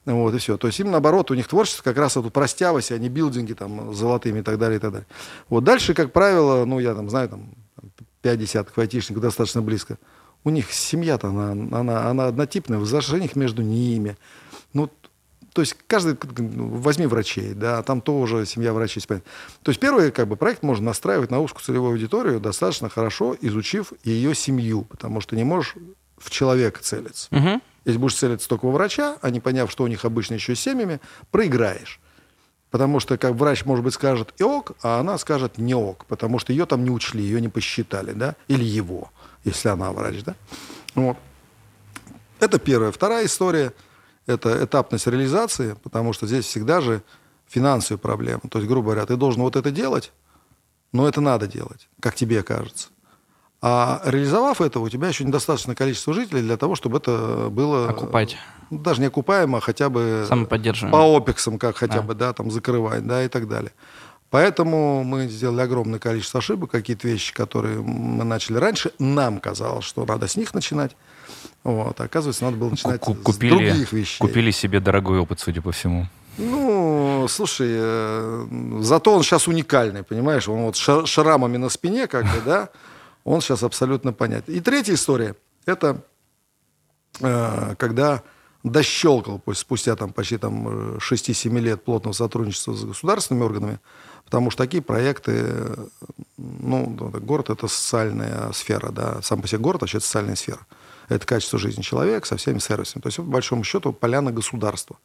[0.07, 0.57] Вот, и все.
[0.57, 3.93] То есть им, наоборот, у них творчество как раз вот простявость, а не билдинги там
[3.93, 5.07] золотыми и так далее, и так далее.
[5.49, 7.51] Вот дальше, как правило, ну, я там знаю, там,
[8.23, 9.99] пять десятков айтишников достаточно близко.
[10.45, 14.17] У них семья-то, она, она, она однотипная, в отношениях между ними.
[15.41, 19.03] Ну, то есть каждый, возьми врачей, да, там тоже семья врачей.
[19.03, 19.23] То
[19.67, 24.35] есть первый как бы, проект можно настраивать на узкую целевую аудиторию достаточно хорошо, изучив ее
[24.35, 25.75] семью, потому что не можешь
[26.19, 27.29] в человека целиться.
[27.31, 27.61] Угу.
[27.85, 30.61] Если будешь целиться только во врача, а не поняв, что у них обычно еще с
[30.61, 32.01] семьями, проиграешь.
[32.71, 36.39] Потому что как врач, может быть, скажет и ок, а она скажет не ок, потому
[36.39, 39.11] что ее там не учли, ее не посчитали, да, или его,
[39.45, 40.35] если она врач, да.
[40.95, 41.17] Вот.
[42.41, 42.93] Это первая.
[42.93, 43.73] Вторая история–
[44.27, 47.03] это этапность реализации, потому что здесь всегда же
[47.47, 48.43] финансовые проблемы.
[48.51, 50.13] То есть, грубо говоря, ты должен вот это делать,
[50.93, 52.89] но это надо делать, как тебе кажется.
[53.63, 57.89] А реализовав это, у тебя еще недостаточное количество жителей для того, чтобы это было...
[57.89, 58.37] Окупать.
[58.71, 60.27] Ну, даже не окупаемо, а хотя бы...
[60.29, 60.93] Самоподдерживаем.
[60.93, 62.03] По опексам, как хотя А.
[62.03, 63.73] бы, да, там закрывать, да, и так далее.
[64.29, 68.93] Поэтому мы сделали огромное количество ошибок, какие-то вещи, которые мы начали раньше.
[68.99, 70.97] Нам казалось, что надо с них начинать.
[71.65, 72.01] Вот.
[72.01, 74.19] А оказывается, надо было начинать Ку- с Купили, других вещей.
[74.19, 76.07] купили себе дорогой опыт, судя по всему.
[76.39, 78.47] Ну, слушай, э,
[78.81, 80.49] зато он сейчас уникальный, понимаешь?
[80.49, 82.69] Он вот шрамами на спине, как бы, да,
[83.25, 84.53] он сейчас абсолютно понятен.
[84.53, 86.03] И третья история, это
[87.21, 88.23] э, когда
[88.63, 93.79] дощелкал пусть спустя там почти там э, 6-7 лет плотного сотрудничества с государственными органами,
[94.25, 95.87] потому что такие проекты, э,
[96.37, 96.87] ну,
[97.23, 100.59] город это социальная сфера, да, сам по себе город вообще это социальная сфера.
[101.09, 103.03] Это качество жизни человека со всеми сервисами.
[103.03, 104.97] То есть, по большому счету, поляна государства.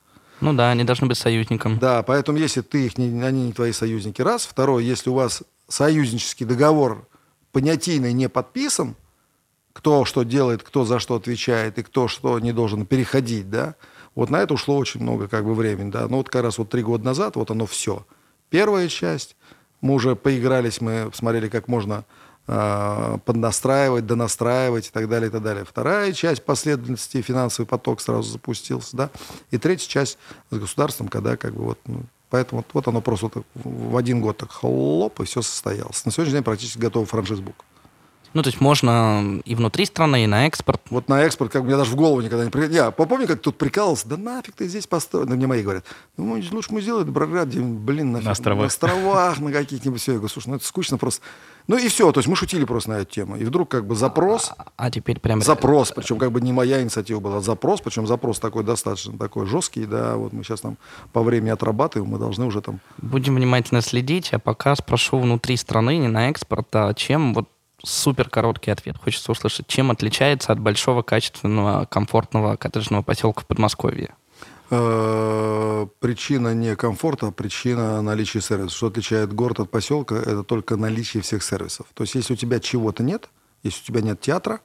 [0.42, 1.78] Ну да, они должны быть союзником.
[1.78, 4.46] Да, поэтому если ты их не, они не твои союзники, раз.
[4.46, 7.08] Второе, если у вас союзнический договор
[7.52, 8.96] понятийный не подписан,
[9.74, 13.76] кто что делает, кто за что отвечает и кто что не должен переходить, да,
[14.16, 16.08] вот на это ушло очень много как бы времени, да.
[16.08, 18.06] Ну вот как раз вот три года назад вот оно все.
[18.50, 19.36] Первая часть,
[19.80, 22.04] мы уже поигрались, мы посмотрели, как можно
[22.48, 25.66] поднастраивать, донастраивать и так далее, и так далее.
[25.66, 29.10] Вторая часть последовательности, финансовый поток сразу запустился, да.
[29.52, 30.18] И третья часть
[30.50, 34.22] с государством, когда как бы вот, ну, поэтому вот, вот оно просто вот в один
[34.22, 36.06] год так хлоп, и все состоялось.
[36.06, 37.56] На сегодняшний день практически готов франшизбук.
[38.34, 40.82] Ну, то есть можно и внутри страны, и на экспорт.
[40.90, 42.74] Вот на экспорт, как бы мне даже в голову никогда не приходит.
[42.74, 45.26] Я помню, как тут прикалывался, да нафиг ты здесь построил.
[45.26, 45.84] Да мне мои говорят,
[46.16, 48.62] ну, мы- лучше мы сделаем Доброград, где, блин, нафиг, На островах.
[48.62, 50.00] на островах, на каких-нибудь.
[50.00, 51.22] Все, я говорю, слушай, ну это скучно просто.
[51.72, 53.38] Ну и все, то есть мы шутили просто на эту тему.
[53.38, 55.42] И вдруг как бы запрос, А теперь прям...
[55.42, 59.46] запрос, причем как бы не моя инициатива была, а запрос, причем запрос такой достаточно такой
[59.46, 60.78] жесткий, да, вот мы сейчас там
[61.14, 65.98] по времени отрабатываем, мы должны уже там Будем внимательно следить, а пока спрошу внутри страны,
[65.98, 67.48] не на экспорт, а чем, вот
[67.82, 74.14] супер короткий ответ, хочется услышать, чем отличается от большого, качественного, комфортного коттеджного поселка в Подмосковье?
[74.72, 78.76] Э, Причина не комфорта, а причина наличия сервиса.
[78.76, 81.88] Что отличает город от поселка, это только наличие всех сервисов.
[81.94, 83.30] То есть, если у тебя чего-то нет,
[83.64, 84.60] если у тебя нет театра,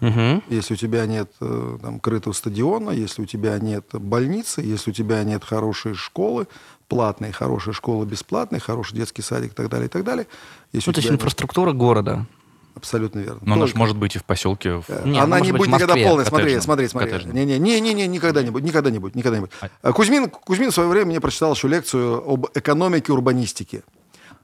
[0.00, 0.42] Угу.
[0.48, 4.92] если у тебя нет э, там, крытого стадиона, если у тебя нет больницы, если у
[4.94, 6.48] тебя нет хорошей школы,
[6.88, 10.26] платной, хорошей школы бесплатной, хороший детский садик и так далее, и так далее.
[10.72, 12.26] Если Ну, то есть тебя нет- инфраструктура города.
[12.74, 13.38] Абсолютно верно.
[13.42, 14.76] Но она ж Только- может быть и в поселке.
[14.76, 16.24] в- Э, Не, Она не будет никогда полной.
[16.26, 17.12] Смотри, смотри, смотри.
[17.32, 19.52] Не-не-не, никогда не будет, никогда не будет, никогда не будет.
[19.82, 23.82] А Кузьмин, Кузьмин в свое время мне прочитал еще лекцию об экономике урбанистики.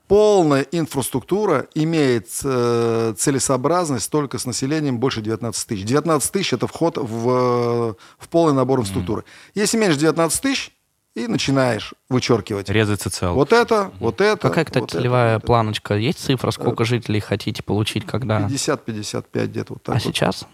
[0.06, 5.84] Полная инфраструктура имеет э, целесообразность только с населением больше 19 тысяч.
[5.84, 9.24] 19 тысяч– это вход в, э, в полный набор инфраструктуры.
[9.54, 10.72] Если меньше 19 тысяч,
[11.18, 12.68] и начинаешь вычеркивать.
[12.68, 13.34] Резать социал.
[13.34, 14.48] Вот это, вот это.
[14.48, 15.46] Какая, кстати, вот целевая это.
[15.46, 15.94] планочка?
[15.94, 18.40] Есть цифра, сколько жителей хотите получить, когда?
[18.46, 20.02] 50-55 где-то вот так А вот.
[20.02, 20.46] сейчас?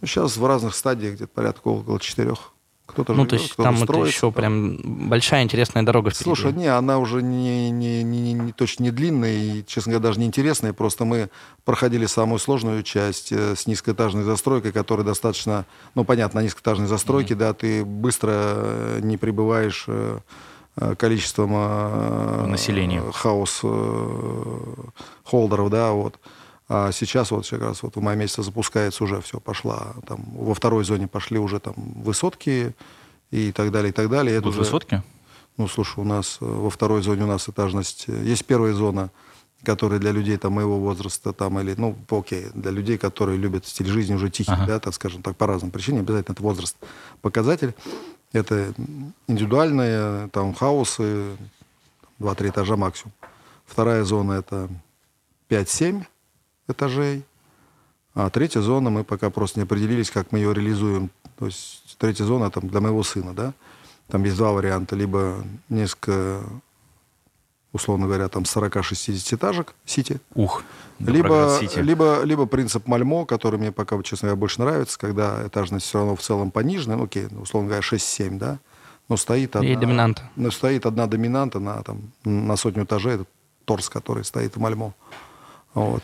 [0.00, 2.52] Ну, сейчас в разных стадиях где-то порядка около четырех.
[2.86, 4.32] Кто-то Ну, живет, то есть там это строится, еще там.
[4.32, 6.24] прям большая интересная дорога впереди.
[6.24, 10.20] Слушай, не, она уже не, не, не, не- точно не длинная и, честно говоря, даже
[10.20, 10.72] не интересная.
[10.72, 11.28] Просто мы
[11.64, 15.66] проходили самую сложную часть э, с низкоэтажной застройкой, которая достаточно,
[15.96, 20.18] ну, понятно, на низкоэтажной застройке, да, ты быстро э, не прибываешь э,
[20.98, 21.52] количеством
[22.50, 23.02] Населения.
[23.12, 23.62] хаос
[25.24, 26.18] холдеров, да, вот.
[26.68, 30.52] А сейчас вот как раз вот в мае месяце запускается уже все, пошла там во
[30.54, 32.74] второй зоне пошли уже там высотки
[33.30, 34.34] и так далее, и так далее.
[34.34, 35.02] Это Будут уже- высотки?
[35.56, 38.04] ну, слушай, у нас э, во второй зоне у нас этажность...
[38.08, 39.10] э, Есть первая зона,
[39.62, 43.86] которая для людей там, моего возраста, там, или, ну, окей, для людей, которые любят стиль
[43.86, 44.66] жизни уже тихий, Ага.
[44.66, 46.76] да, так скажем так, по разным причинам, обязательно это возраст
[47.22, 47.74] показатель.
[48.32, 48.74] Это
[49.28, 51.36] индивидуальные таунхаусы,
[52.20, 53.12] 2-3 этажа максимум.
[53.66, 54.68] Вторая зона– это
[55.48, 56.04] 5-7
[56.68, 57.24] этажей.
[58.14, 61.10] А третья зона, мы пока просто не определились, как мы ее реализуем.
[61.38, 63.52] То есть третья зона там для моего сына, да.
[64.08, 64.96] Там есть два варианта.
[64.96, 66.40] Либо несколько,
[67.72, 70.18] условно говоря, там 40-60 этажек Сити.
[70.34, 70.62] Ух,
[70.98, 71.78] Либо, Сити.
[71.80, 76.16] либо, либо принцип Мальмо, который мне пока, честно говоря, больше нравится, когда этажность все равно
[76.16, 78.58] в целом пониженная, ну, окей, условно говоря, 6-7, да,
[79.10, 80.22] но стоит одна, И доминанта.
[80.36, 83.26] но стоит одна доминанта на, там, на сотню этажей, это
[83.66, 84.94] торс, который стоит в Мальмо.
[85.74, 86.02] Вот.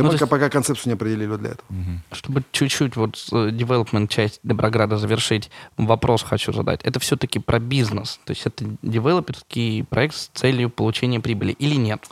[0.00, 1.68] И Ну, мы есть- пока концепцию не определили для этого.
[2.12, 6.80] Чтобы чуть-чуть вот девелопмент часть Доброграда завершить, вопрос хочу задать.
[6.84, 8.18] Это все-таки про бизнес.
[8.24, 12.02] То есть это девелоперский проект с целью получения прибыли или нет?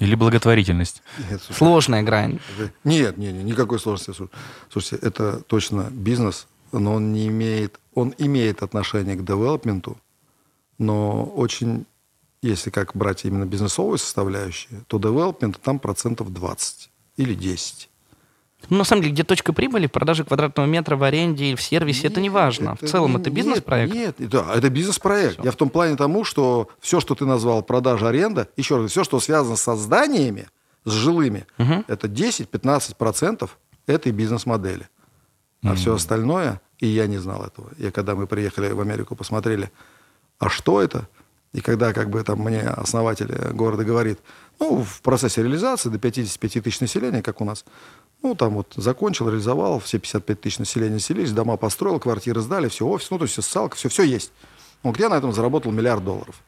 [0.00, 1.02] Или благотворительность.
[1.30, 2.40] Нет, слушай, Сложная грань.
[2.58, 4.10] это- нет, нет, нет, никакой сложности.
[4.20, 4.30] Слу-
[4.70, 9.96] Слушайте, это точно бизнес, но он не имеет, он имеет отношение к девелопменту,
[10.78, 11.86] но очень,
[12.48, 17.88] если как брать именно бизнесовую составляющую, то девелопмент там процентов 20 или 10.
[18.70, 21.60] Ну, на самом деле, где точка прибыли в продаже квадратного метра в аренде или в
[21.62, 22.76] сервисе, это не важно.
[22.80, 23.92] В целом, это бизнес-проект.
[23.92, 25.44] Нет, нет, да, это бизнес-проект.
[25.44, 29.04] Я в том плане тому, что все, что ты назвал продажа, аренда, еще раз, все,
[29.04, 30.48] что связано со зданиями,
[30.84, 31.84] с жилыми, Мгм.
[31.88, 33.50] это 10-15%
[33.86, 34.88] этой бизнес-модели.
[35.62, 37.70] А все остальное, и я не знал этого.
[37.78, 39.70] И когда мы приехали в Америку, посмотрели,
[40.38, 41.08] а что это?
[41.54, 44.18] И когда как бы там мне основатель города говорит,
[44.58, 47.64] ну, в процессе реализации до 55 тысяч населения, как у нас,
[48.22, 52.84] ну, там вот закончил, реализовал, все 55 тысяч населения селились, дома построил, квартиры сдали, все,
[52.84, 54.32] офис, ну, то есть социалка, все, все есть.
[54.82, 56.42] Он говорит, я на этом заработал миллиард долларов.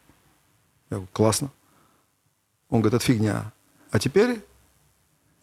[0.91, 1.51] Я говорю, классно.
[2.69, 3.53] Он говорит, это фигня.
[3.93, 4.43] А теперь,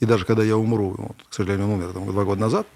[0.01, 2.67] и даже когда я умру, вот, к сожалению, он умер там, два года назад,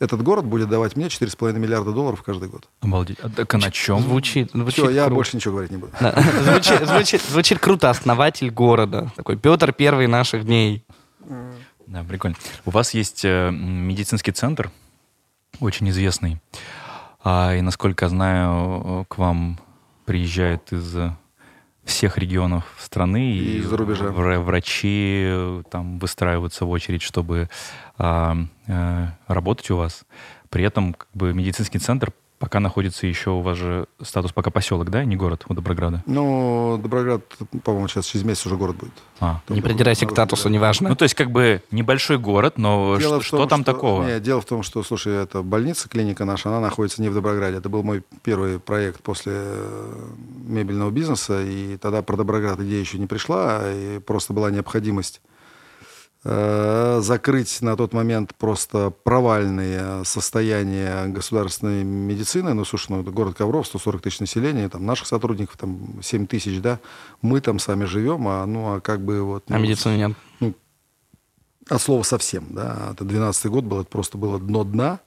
[0.00, 2.68] этот город будет давать мне 4,5 миллиарда долларов каждый год.
[2.80, 3.18] Обалдеть.
[3.20, 4.00] А так а на чем?
[4.00, 5.14] Звучит, звучит Все, я круто.
[5.14, 5.92] больше ничего говорить не буду.
[6.00, 6.12] Да.
[6.42, 7.90] Звучит, звучит- звучит круто.
[7.90, 9.10] Основатель города.
[9.16, 10.84] Такой Петр Первый наших дней.
[11.86, 12.36] Да, прикольно.
[12.64, 14.70] У вас есть э, медицинский центр,
[15.60, 16.40] очень известный.
[17.22, 19.58] А, и, насколько я знаю, к вам
[20.04, 20.96] приезжают из
[21.84, 23.32] всех регионов страны.
[23.34, 24.06] И из-за рубежа.
[24.06, 27.48] вра- Врачи э, там выстраиваются в очередь, чтобы
[27.98, 30.04] работать у вас.
[30.50, 32.12] При этом как бы, медицинский центр
[32.44, 36.02] пока находится еще, у вас же статус пока поселок, да, не город у Доброграда?
[36.04, 37.22] Ну, Доброград,
[37.62, 38.92] по-моему, сейчас через месяц уже город будет.
[39.18, 39.40] А.
[39.48, 40.90] Не придирайся к статусу, неважно.
[40.90, 44.04] Ну, то есть, как бы небольшой город, но Дело что, том, что там что- такого?
[44.04, 47.56] Нет, дело в том, что, слушай, это больница, клиника наша, она находится не в Доброграде.
[47.56, 50.06] Это был мой первый проект после э,
[50.46, 55.33] мебельного бизнеса, и тогда про Доброград идея еще не пришла, и просто была необходимость э,
[56.24, 62.54] закрыть на тот момент просто провальные состояния государственной медицины.
[62.54, 66.62] Ну, слушай, ну, это город Ковров, 140 тысяч населения, там наших сотрудников там 7 тысяч,
[66.62, 66.80] да.
[67.20, 69.44] Мы там сами живем, а ну, а как бы вот...
[69.48, 70.56] А ну, медицины нет.
[71.68, 72.92] от слова совсем, да.
[72.92, 75.00] Это 12 год был, это просто было дно дна.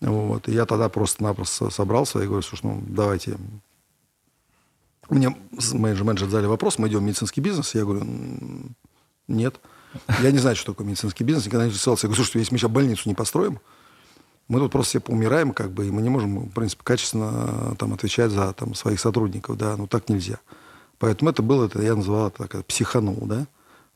[0.00, 0.48] Вот.
[0.48, 3.36] И я тогда просто-напросто собрался и говорю, слушай, ну, давайте.
[5.10, 5.36] Мне
[5.72, 7.74] менеджер, менеджер задали вопрос, мы идем в медицинский бизнес.
[7.74, 8.74] Я говорю, «М,
[9.28, 9.60] нет.
[10.22, 12.06] Я не знаю, что такое медицинский бизнес, никогда не интересовался.
[12.06, 13.60] Я говорю, слушай, если мы сейчас больницу не построим,
[14.48, 17.74] мы тут просто все поумираем, как бы, и мы не можем, в принципе, качественно э,
[17.78, 20.38] там, отвечать за там, своих сотрудников, да, ну так нельзя.
[20.98, 23.46] Поэтому это было, это я называл это так, психанул, да.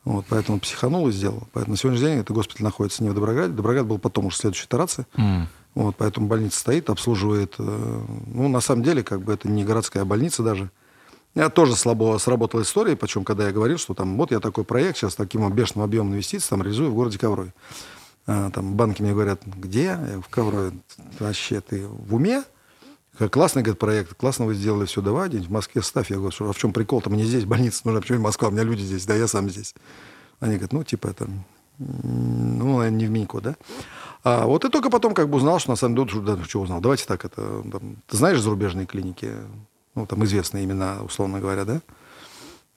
[0.05, 1.43] Вот, поэтому психанул и сделал.
[1.53, 3.53] Поэтому на сегодняшний день этот госпиталь находится не в Доброграде.
[3.53, 5.05] Доброград был потом уже следующая итерация.
[5.17, 5.47] М.
[5.75, 7.55] Вот, поэтому больница стоит, обслуживает.
[7.59, 8.01] э,
[8.33, 10.71] Ну, на самом деле, как бы это не городская больница даже.
[11.35, 14.97] Я тоже слабо сработала история, причем, когда я говорил, что там, вот я такой проект
[14.97, 17.53] сейчас таким бешеным объемом инвестиций там реализую в городе Коврове.
[18.25, 19.83] А, там банки мне говорят, где?
[19.83, 20.73] Я в Коврове.
[21.19, 22.43] Вообще ты в уме?
[23.31, 26.09] Классный, говорит, проект, классно вы сделали все, давай где-нибудь в Москве ставь.
[26.09, 27.09] Я говорю, а в чем прикол-то?
[27.09, 28.47] Мне здесь больница нужна, почему Москва?
[28.47, 29.75] У меня люди здесь, да, я сам здесь.
[30.39, 31.27] Они говорят, ну, типа это,
[31.79, 33.55] ну, наверное, не в Минько, да?
[34.23, 36.79] А вот и только потом как бы узнал, что на самом деле, да, что узнал,
[36.79, 39.33] давайте так, это, там, ты знаешь зарубежные клиники,
[39.95, 41.81] ну, там известные имена, условно говоря, да?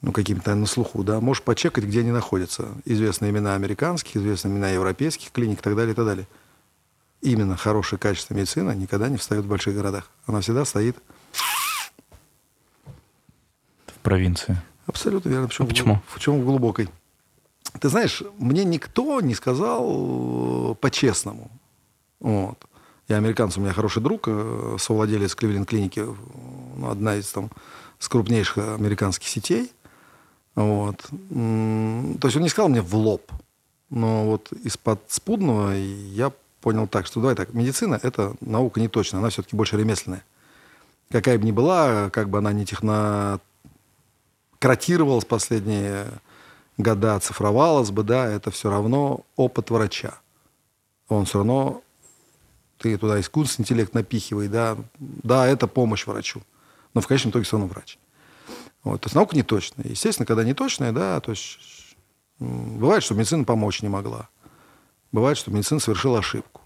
[0.01, 1.21] Ну, какими-то на слуху, да?
[1.21, 2.69] Можешь почекать, где они находятся.
[2.85, 6.27] Известные имена американских, известные имена европейских клиник и так далее, и так далее.
[7.21, 10.11] Именно хорошая качественная медицина никогда не встает в больших городах.
[10.27, 10.97] Она всегда стоит
[13.87, 14.61] В провинции.
[14.87, 15.47] Абсолютно верно.
[15.47, 16.03] Причем А почему?
[16.09, 16.89] В, чем в глубокой.
[17.81, 21.51] Ты знаешь, мне никто не сказал э, по-честному.
[22.19, 22.59] Вот.
[23.09, 26.15] Я американец, у меня хороший друг, э, совладелец Кливленд клиники, э,
[26.77, 27.51] ну, одна из там
[27.99, 29.73] с крупнейших американских сетей.
[30.55, 30.97] Вот.
[31.01, 33.31] То есть он не сказал мне в лоб.
[33.91, 39.21] Но вот из-под спудного я понял так, что давай так, медицина– это наука не точная,
[39.21, 40.25] она все-таки больше ремесленная.
[41.11, 43.39] Какая бы ни была, как бы она не техно
[44.59, 46.07] кротировалась последние
[46.79, 50.15] года, цифровалась бы, да, это все равно опыт врача.
[51.09, 51.83] Он все равно
[52.79, 56.43] ты туда искусственный интеллект напихивай, да, да, это помощь врачу,
[56.95, 57.99] но в конечном итоге все равно врач.
[58.85, 59.87] Вот, то есть наука не точная.
[59.89, 61.97] Естественно, когда не точная, да, то есть
[62.39, 64.29] бывает, что медицина помочь не могла.
[65.13, 66.63] Бывает, что медицина совершила ошибку.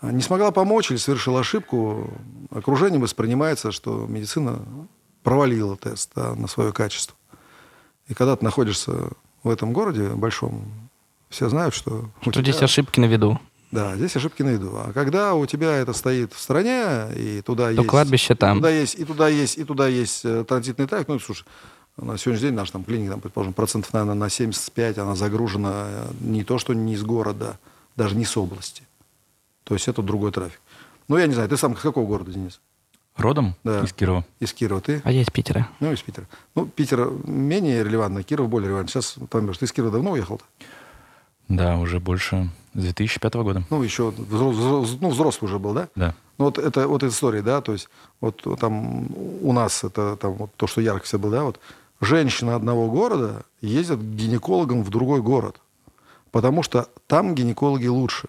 [0.00, 2.10] А не смогла помочь или совершила ошибку,
[2.50, 4.64] окружение воспринимается, что медицина
[5.22, 7.16] провалила тест да, на свое качество.
[8.06, 9.10] И когда ты находишься
[9.42, 10.90] в этом городе большом,
[11.28, 12.10] все знают, что...
[12.22, 12.42] Что тебя...
[12.42, 13.38] здесь ошибки на виду.
[13.70, 14.72] Да, здесь ошибки на виду.
[14.74, 17.86] А когда у тебя это стоит в стране, и туда То есть...
[17.86, 18.58] кладбище там.
[18.58, 21.08] Туда есть, и туда есть, и туда есть э, транзитный тракт.
[21.08, 21.44] Ну, слушай,
[21.96, 26.10] на сегодняшний день наша там клиника, там, предположим, процентов, наверное, на 75 она загружена э,
[26.20, 27.58] не то, что не из города,
[27.94, 28.82] даже не с области.
[29.64, 30.60] То есть это другой трафик.
[31.06, 32.60] Ну, я не знаю, ты сам из какого города, Денис?
[33.16, 33.54] Родом?
[33.62, 33.84] Да.
[33.84, 34.24] Из Кирова.
[34.40, 34.80] Из Кирова.
[34.80, 35.00] Ты?
[35.04, 35.68] А я из Питера.
[35.78, 36.26] Ну, из Питера.
[36.54, 38.90] Ну, Питер менее релевантно, Киров более релевантно.
[38.90, 40.44] Сейчас поймешь, ты из Кирова давно уехал-то?
[41.50, 43.62] Да, уже больше с 2005 года.
[43.70, 45.88] Ну, еще взрослый, ну, взрослый уже был, да?
[45.96, 46.14] Да.
[46.38, 47.88] Ну, вот это вот история, да, то есть
[48.20, 49.08] вот там
[49.42, 51.60] у нас это там вот то, что ярко все было, да, вот
[52.00, 55.60] женщина одного города ездят к гинекологам в другой город,
[56.30, 58.28] потому что там гинекологи лучше.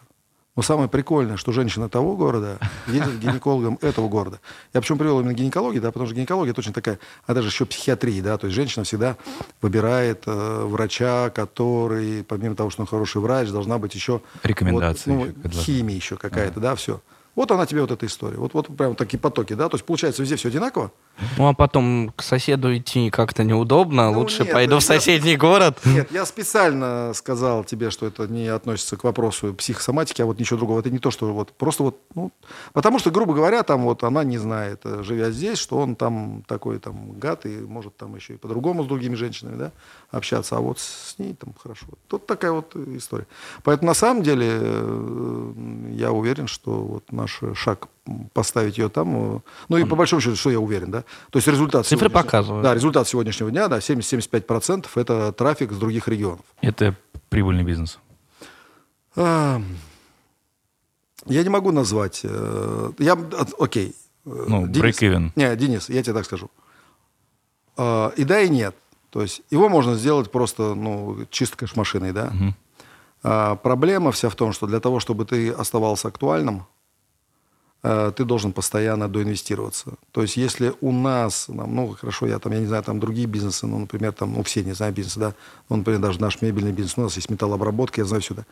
[0.58, 4.42] Но самое прикольное, что женщина того города едет к гинекологам этого города.
[4.74, 8.22] Я почему привел именно гинекологию, да, потому что гинекология точно такая, а даже еще психиатрия,
[8.22, 9.16] да, то есть женщина всегда
[9.62, 14.22] выбирает э, врача, который, помимо того, что он хороший врач, должна быть еще...
[14.44, 15.16] Рекомендации.
[15.16, 17.00] Вот, ну, химия еще какая-то, да, все.
[17.36, 18.38] Вот она тебе вот эта история.
[18.38, 19.70] Вот, вот прям такие потоки, да?
[19.70, 20.92] То есть получается везде все одинаково.
[21.38, 24.12] Ну а потом к соседу идти как-то неудобно.
[24.12, 25.80] Ну, Лучше нет, пойду в соседний я, город.
[25.86, 30.58] Нет, я специально сказал тебе, что это не относится к вопросу психосоматики, а вот ничего
[30.58, 30.80] другого.
[30.80, 32.32] Это не то, что вот просто вот, ну,
[32.74, 36.44] потому что, грубо говоря, там вот она не знает, э, живя здесь, что он там
[36.48, 39.72] такой там гад и может там еще и по-другому с другими женщинами, да,
[40.12, 41.86] общаться, а вот с ней там хорошо.
[42.08, 43.28] Тут такая вот история.
[43.64, 45.54] Поэтому на самом деле э,
[45.92, 47.88] я уверен, что вот наш шаг
[48.34, 49.38] поставить ее там.
[49.38, 49.40] Э,
[49.70, 51.04] ну и по большому счету, что я уверен, да?
[51.30, 51.88] То есть результат...
[51.88, 52.64] Цифры показывают.
[52.64, 56.46] Да, результат сегодняшнего дня, да, 70-75% это трафик с других регионов.
[56.62, 56.96] Это
[57.30, 57.98] прибыльный бизнес?
[59.16, 59.62] А,
[61.26, 62.22] я не могу назвать...
[62.24, 63.18] Э, я,
[63.60, 63.96] окей.
[64.26, 65.32] Ну, break-even.
[65.36, 66.52] Не, Денис, я тебе так скажу.
[67.78, 68.76] А, и да, и нет.
[69.12, 72.32] То есть его можно сделать просто, ну, чисто кэш-машиной, да?
[72.34, 72.54] Угу.
[73.24, 76.66] А, проблема вся в том, что для того, чтобы ты оставался актуальным,
[77.84, 79.94] Э, ты должен постоянно доинвестироваться.
[80.12, 83.66] То есть если у нас, ну хорошо, я там, я не знаю, там другие бизнесы,
[83.66, 85.34] ну, например, там, ну, все, не знаю, бизнесы, да,
[85.70, 88.46] ну, например, даже наш мебельный бизнес, у нас есть металлообработка, я знаю сюда.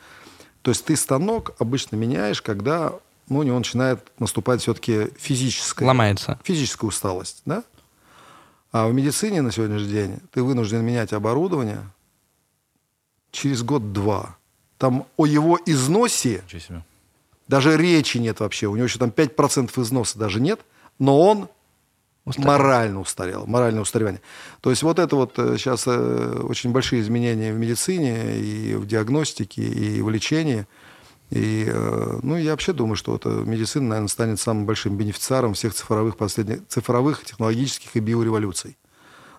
[0.63, 2.93] То есть ты станок обычно меняешь, когда,
[3.27, 5.87] ну, у него начинает наступать все-таки физическая...
[5.87, 6.39] Ломается.
[6.43, 7.63] Физическая усталость, да?
[8.71, 11.81] А в медицине на сегодняшний день ты вынужден менять оборудование
[13.31, 14.37] через год-два.
[14.77, 16.43] Там о его износе...
[17.47, 18.67] Даже речи нет вообще.
[18.67, 20.59] У него еще там 5% износа даже нет.
[20.99, 21.49] Но он
[22.25, 22.47] устарел.
[22.47, 23.47] морально устарел.
[23.47, 24.21] Моральное устаревание.
[24.61, 28.85] То есть вот это вот сейчас э, э, очень большие изменения в медицине и в
[28.85, 30.67] диагностике, и в лечении.
[31.29, 35.73] И, э, ну, я вообще думаю, что это медицина, наверное, станет самым большим бенефициаром всех
[35.73, 38.77] цифровых, последних, цифровых технологических и биореволюций.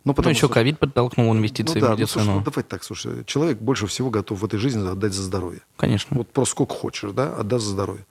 [0.05, 2.24] Ну, потому ну еще ковид подтолкнул инвестиции ну, да, в медицину.
[2.24, 5.22] Ну, слушай, ну, давай так, слушай, человек больше всего готов в этой жизни отдать за
[5.22, 5.61] здоровье.
[5.76, 6.16] Конечно.
[6.16, 8.07] Вот просто сколько хочешь, да, отдаст за здоровье.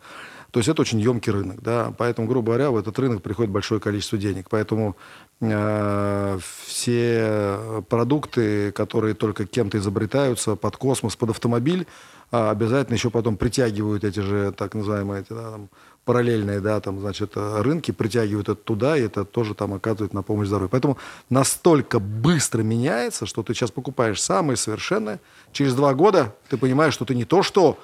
[0.52, 3.80] То есть это очень емкий рынок, да, поэтому, грубо говоря, в этот рынок приходит большое
[3.80, 4.96] количество денег, поэтому
[5.42, 11.86] э, все продукты, которые только кем-то изобретаются под космос, под автомобиль,
[12.32, 15.70] э, обязательно еще потом притягивают эти же так называемые эти, да, там,
[16.06, 20.48] параллельные, да, там, значит, рынки притягивают это туда, и это тоже там оказывает на помощь
[20.48, 20.70] здоровью.
[20.70, 20.98] Поэтому
[21.30, 25.20] настолько быстро меняется, что ты сейчас покупаешь самое совершенное,
[25.52, 27.78] через два года ты понимаешь, что ты не то что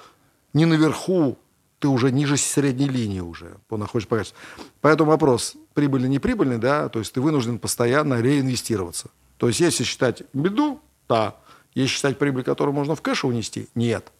[0.54, 1.38] не наверху,
[1.78, 4.36] ты уже ниже средней линии уже по качеству.
[4.80, 9.10] Поэтому вопрос, прибыльный, не прибыльный, да, то есть ты вынужден постоянно реинвестироваться.
[9.36, 11.36] То есть если считать беду, да,
[11.74, 14.10] если считать прибыль, которую можно в кэш унести, нет.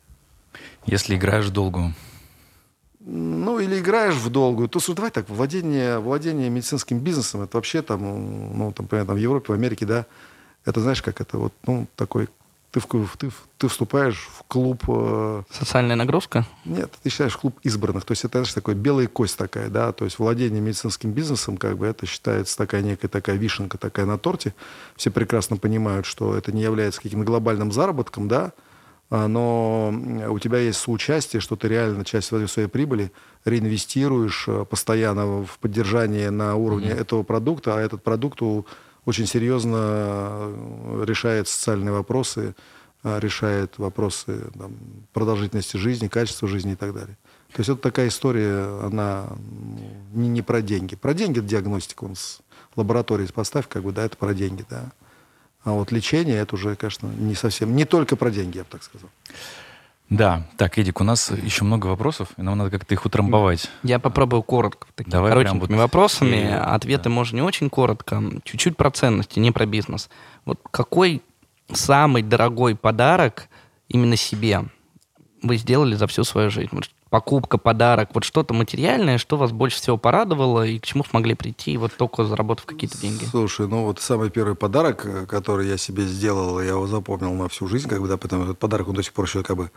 [0.86, 1.92] Если играешь в долгу,
[3.00, 8.02] ну, или играешь в долгую, то давай так, владение, владение медицинским бизнесом, это вообще там,
[8.58, 10.06] ну, там, например, там, в Европе, в Америке, да,
[10.64, 12.28] это знаешь, как это вот, ну, такой,
[12.72, 14.82] ты, в, ты, ты вступаешь в клуб...
[14.88, 16.44] Э, Социальная нагрузка?
[16.64, 20.04] Нет, ты считаешь клуб избранных, то есть это, знаешь, такой белая кость такая, да, то
[20.04, 24.52] есть владение медицинским бизнесом, как бы, это считается такая некая такая вишенка такая на торте,
[24.96, 28.52] все прекрасно понимают, что это не является каким-то глобальным заработком, да,
[29.10, 29.94] но
[30.28, 33.12] у тебя есть соучастие, что ты реально часть своей, прибыли
[33.46, 37.00] реинвестируешь э, постоянно в поддержание на уровне mm-hmm.
[37.00, 38.40] этого продукта, а этот продукт
[39.04, 42.56] очень серьезно э, решает социальные вопросы,
[43.04, 44.74] э, решает вопросы там,
[45.12, 47.16] продолжительности жизни, качества жизни и так далее.
[47.52, 49.28] То есть это такая история, она
[50.12, 50.96] не, не про деньги.
[50.96, 52.40] Про деньги диагностика, он с
[52.74, 54.90] лаборатории поставь, как бы, да, это про деньги, да.
[55.66, 58.84] А вот лечение, это уже, конечно, не совсем, не только про деньги, я бы так
[58.84, 59.10] сказал.
[60.08, 63.68] Да, так, Эдик, у нас еще много вопросов, и нам надо как-то их утрамбовать.
[63.82, 66.36] Я попробую коротко, такими Давай коротенькими вот вопросами.
[66.36, 67.10] И, Ответы да.
[67.10, 70.08] можно не очень коротко, чуть-чуть про ценности, не про бизнес.
[70.44, 71.20] Вот какой
[71.72, 73.48] самый дорогой подарок
[73.88, 74.66] именно себе
[75.42, 76.70] вы сделали за всю свою жизнь?
[76.70, 81.34] Может, покупка, подарок, вот что-то материальное, что вас больше всего порадовало и к чему смогли
[81.34, 83.24] прийти, вот только заработав какие-то деньги?
[83.24, 87.48] Слушай, ну вот самый первый подарок, э, который я себе сделал, я его запомнил на
[87.48, 89.70] всю жизнь, как бы, да, потому этот подарок, он до сих пор еще как бы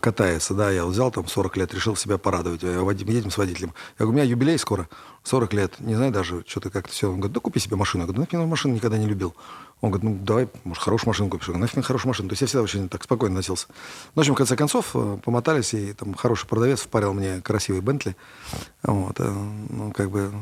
[0.00, 3.74] катается, да, я взял там 40 лет, решил себя порадовать, я едем с водителем.
[3.98, 4.88] Я говорю, у меня юбилей скоро,
[5.24, 7.08] 40 лет, не знаю даже, что-то как-то все.
[7.08, 8.02] Он говорит, да купи себе машину.
[8.04, 9.34] Я говорю, нафиг машину никогда не любил.
[9.80, 11.48] Он говорит, ну давай, может, хорошую машину купишь.
[11.48, 12.28] Я говорю, нафиг хорошую машину.
[12.28, 13.66] То есть я всегда очень так спокойно носился.
[13.68, 13.74] Ну,
[14.14, 18.16] в общем, в конце концов, э, помотались, и там хороший продавец впарил мне красивый Бентли.
[18.82, 19.32] Вот, э,
[19.70, 20.32] ну, как бы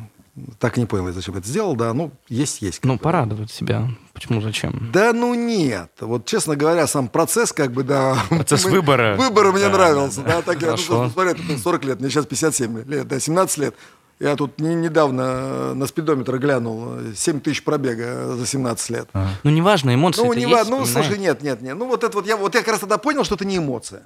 [0.59, 2.83] так и не понял, зачем это сделал, да, ну, есть-есть.
[2.85, 3.89] Ну, порадовать себя.
[4.15, 4.91] Почему, зачем?
[4.93, 5.91] Да, ну, нет.
[6.01, 8.17] Вот, честно говоря, сам процесс, как бы, да...
[8.31, 9.17] Процесс выбора.
[9.17, 13.21] Выбора мне нравился, да, так я, ну, смотри, 40 лет, мне сейчас 57 лет, да,
[13.21, 13.75] 17 лет.
[14.21, 16.93] Я тут не, недавно на спидометр глянул.
[17.15, 19.09] 7 тысяч пробега за 17 лет.
[19.15, 19.31] Ага.
[19.43, 21.77] Ну, неважно, эмоции Ну, не есть, ну слушай, нет, нет, нет.
[21.77, 24.05] Ну, вот это вот я, вот я как раз тогда понял, что это не эмоция.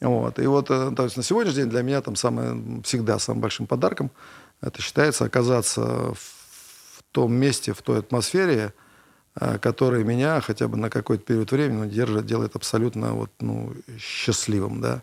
[0.00, 0.38] Вот.
[0.38, 3.66] И вот э, то есть на сегодняшний день для меня там самое, всегда самым большим
[3.66, 4.10] подарком
[4.60, 8.72] это считается оказаться в том месте, в той атмосфере,
[9.40, 13.72] э, которая меня хотя бы на какой-то период времени ну, держит, делает абсолютно вот, ну,
[13.98, 15.02] счастливым, да.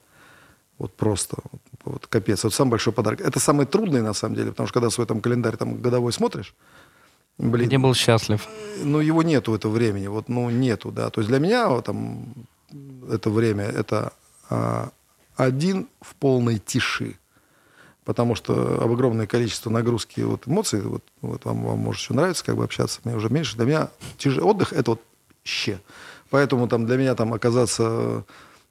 [0.77, 2.43] Вот просто, вот, вот капец.
[2.43, 3.21] Вот самый большой подарок.
[3.21, 6.53] Это самый трудный, на самом деле, потому что когда свой там календарь там годовой смотришь,
[7.39, 7.67] блин.
[7.67, 8.47] Где был счастлив?
[8.83, 11.09] Ну, его нету этого времени, вот, ну, нету, да.
[11.09, 12.33] То есть для меня вот, там
[13.09, 14.13] это время, это
[14.49, 14.91] а,
[15.35, 17.15] один в полной тиши.
[18.07, 22.45] Потому что об огромное количество нагрузки вот, эмоций, вот, вот вам, вам может еще нравится
[22.45, 23.57] как бы общаться, мне уже меньше.
[23.57, 24.37] Для меня тяж...
[24.37, 25.01] отдых– это вот
[25.43, 25.81] ще.
[26.29, 28.23] Поэтому там, для меня там оказаться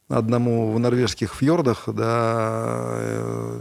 [0.09, 3.61] одному в норвежских фьордах, да, э,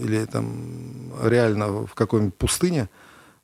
[0.00, 2.88] или там реально в какой-нибудь пустыне,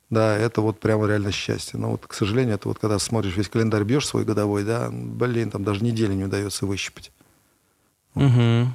[0.09, 1.77] да, это вот прямо реально счастье.
[1.77, 5.51] Но вот, к сожалению, это вот когда смотришь весь календарь, бьешь свой годовой, да, блин,
[5.51, 7.11] там даже недели не удается выщипать.
[8.15, 8.67] Угу.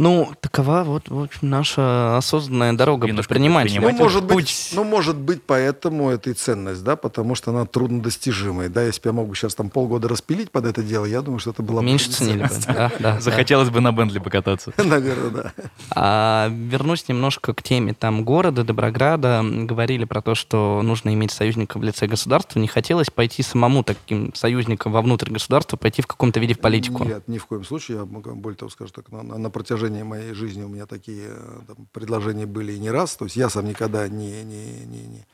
[0.00, 3.82] Ну, такова вот, в общем, наша осознанная дорога предпринимателя.
[3.82, 8.70] Ну, может быть, ну, может быть, поэтому это и ценность, да, потому что она труднодостижимая.
[8.70, 11.38] Да, если бы я мог бы сейчас там полгода распилить под это дело, я думаю,
[11.38, 12.48] что это было Меньше ценили бы.
[12.66, 14.72] Да, да, Захотелось бы на Бентли покататься.
[14.82, 15.52] Наверное, да.
[15.90, 19.42] А, вернусь немножко к теме там города, Доброграда.
[19.44, 22.58] Говорили про то, что нужно иметь союзника в лице государства.
[22.58, 27.04] Не хотелось пойти самому таким союзником вовнутрь государства, пойти в каком-то виде в политику?
[27.04, 27.98] Нет, ни в коем случае.
[27.98, 31.60] Я более того скажу так, на, на протяжении протяжении моей жизни у меня такие э,
[31.66, 33.16] там, предложения были не раз.
[33.16, 35.26] То есть я сам никогда не, не, не, не,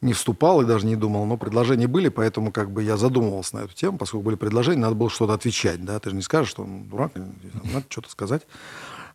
[0.00, 3.60] не вступал и даже не думал, но предложения были, поэтому как бы я задумывался на
[3.60, 6.62] эту тему, поскольку были предложения, надо было что-то отвечать, да, ты же не скажешь, что
[6.62, 8.42] он дурак, надо что-то сказать.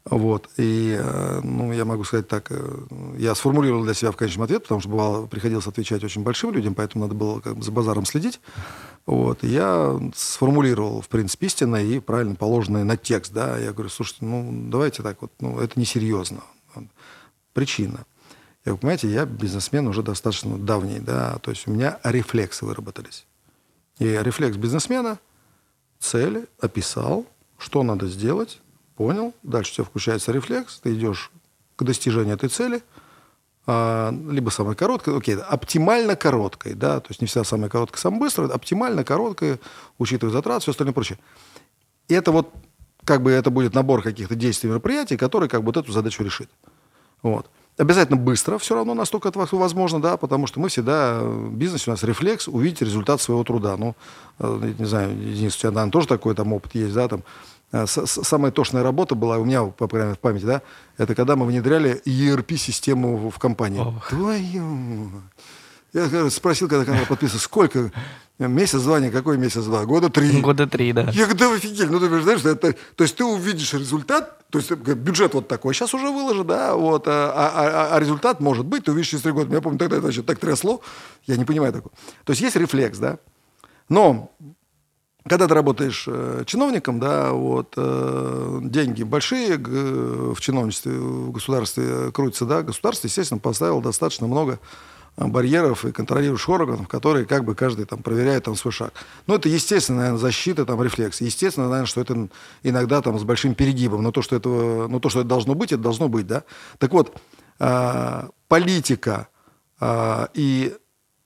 [0.08, 2.86] Вот, и, э, ну, я могу сказать так, э,
[3.18, 6.76] я сформулировал для себя в конечном ответ, потому что бывало, приходилось отвечать очень большим людям,
[6.76, 8.40] поэтому надо было как бы за базаром следить.
[9.08, 14.26] Вот, я сформулировал, в принципе, истинное и правильно положенное на текст, да, я говорю, слушайте,
[14.26, 16.42] ну, давайте так вот, ну, это несерьезно.
[17.54, 18.06] Причина.
[18.64, 23.26] Я, вы понимаете, я бизнесмен уже достаточно давний, да, то есть у меня рефлексы выработались.
[23.98, 25.18] И рефлекс бизнесмена,
[25.98, 27.26] цели, описал,
[27.58, 28.60] что надо сделать,
[28.96, 31.32] понял, дальше у тебя включается рефлекс, ты идешь
[31.76, 32.82] к достижению этой цели–
[33.68, 38.20] а, либо самой короткой, окей, оптимально короткой, да, то есть не всегда самая короткая, самая
[38.20, 39.60] быстрая, оптимально короткая,
[39.98, 41.18] учитывая затраты, все остальное прочее.
[42.08, 42.54] И это вот,
[43.04, 46.50] как бы это будет набор каких-то действий, мероприятий, которые как бы вот эту задачу решит.
[47.24, 47.50] Вот.
[47.78, 51.94] Обязательно быстро, все равно настолько это возможно, да, потому что мы всегда, в бизнесе у
[51.94, 53.76] нас рефлекс увидеть результат своего труда.
[53.78, 53.96] Ну,
[54.40, 57.55] э, не знаю, Денис, у тебя, наверное, тоже такой там опыт есть, да, там, Э,
[57.72, 60.62] самая тошная работа была у меня, по крайней мере, в памяти, да,
[60.98, 63.82] это когда мы внедряли ERP-систему в компании.
[63.82, 63.94] Oh.
[64.10, 65.10] Твою...
[65.94, 67.92] Я спросил, когда канал подписывался, сколько
[68.38, 70.42] месяц-два, не какой месяц-два, года три.
[70.42, 71.10] Года три, да.
[71.14, 74.72] Я говорю, да офигеть, ну ты знаешь, это, то есть ты увидишь результат, то есть
[74.72, 78.84] бюджет вот такой, сейчас уже выложен, да, вот, а, а, а, а результат может быть,
[78.84, 79.54] ты увидишь через три года.
[79.54, 80.82] Я помню, тогда это значит, так трясло,
[81.28, 81.94] я не понимаю такого.
[82.26, 83.20] То есть есть рефлекс, да,
[83.88, 84.34] но
[85.28, 92.46] когда ты работаешь э, чиновником, да, вот, э, деньги большие в чиновничестве, в государстве крутятся,
[92.46, 94.60] да, государство, естественно, поставило достаточно много
[95.18, 98.94] барьеров и контролирующих органов, которые как бы каждый там проверяет там свой шаг.
[99.28, 101.22] Ну, это естественно, наверное, защита, там, рефлекс.
[101.22, 102.28] Естественно, наверное, что это
[102.64, 105.72] иногда там с большим перегибом, но то, что, этого, но то, что это должно быть,
[105.72, 106.44] это должно быть, да.
[106.80, 107.16] Так вот,
[107.60, 109.30] э, политика
[109.80, 110.76] э, и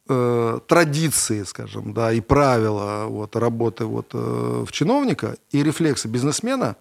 [0.10, 6.76] э, традиции, скажем, да, и правила вот, работы вот, э, в чиновника и рефлексы бизнесмена,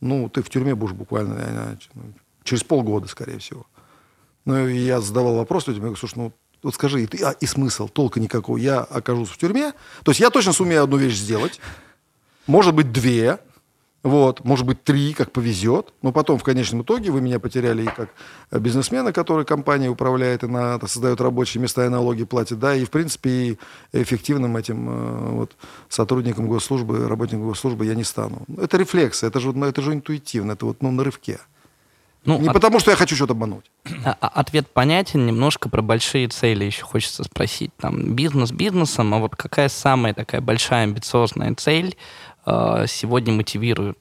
[0.00, 1.78] ну, ты в тюрьме будешь буквально
[2.44, 3.66] через полгода, скорее всего.
[4.44, 7.46] Ну, я задавал вопрос людям, я говорю, слушай, ну, вот скажи, и, ты, а, и
[7.46, 8.56] смысл, толка никакого.
[8.56, 9.72] Я окажусь в тюрьме,
[10.04, 11.60] то есть я точно сумею одну вещь сделать,
[12.46, 13.38] может быть, две,
[14.06, 15.92] вот, может быть, три, как повезет.
[16.00, 18.10] Но потом, в конечном итоге, вы меня потеряли и как
[18.52, 22.90] бизнесмена, который компанией управляет и на, создает рабочие места и налоги платит, да, и, в
[22.90, 23.58] принципе, и
[23.92, 25.56] эффективным этим э, вот,
[25.88, 28.44] сотрудником госслужбы, работником госслужбы я не стану.
[28.56, 31.40] Это рефлексы, это же, это же интуитивно, это вот ну, на рывке.
[32.26, 32.54] Ну, не от...
[32.54, 33.70] потому, что я хочу что-то обмануть.
[34.04, 37.70] А, а, ответ понятен, немножко про большие цели еще хочется спросить.
[37.76, 43.98] Там бизнес бизнесом, а вот какая самая такая большая амбициозная цель э, сегодня мотивирует?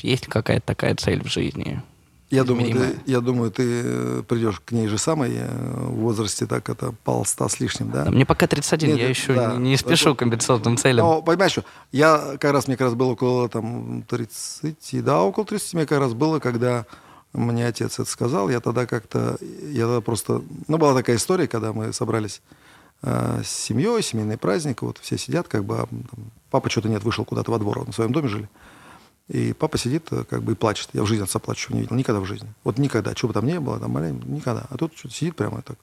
[0.00, 1.82] Есть ли какая-то такая цель в жизни?
[2.30, 6.44] Я думаю, ты, я думаю, ты э, придешь к ней же самой э, в возрасте,
[6.44, 8.04] так это полста с лишним, да?
[8.04, 11.06] да мне пока 31, Нет, я еще да, не, не спешу к амбициозным целям.
[11.06, 15.46] Но, понимаешь, что я как раз, мне как раз было около там 30, да, около
[15.46, 16.84] 30 мне как раз было, когда
[17.32, 21.72] мне отец это сказал, я тогда как-то, я тогда просто, ну, была такая история, когда
[21.72, 22.54] мы собрались э,
[23.02, 27.24] с семьей, семейный праздник, вот все сидят, как бы, а, там, папа что-то нет, вышел
[27.24, 28.48] куда-то во двор, на своем доме жили,
[29.28, 30.88] и папа сидит, э, как бы, и плачет.
[30.94, 32.52] Я в жизни отца плачущего не видел, никогда в жизни.
[32.64, 34.66] Вот никогда, что бы там ни было, там, маленький, никогда.
[34.70, 35.78] А тут что-то сидит прямо так.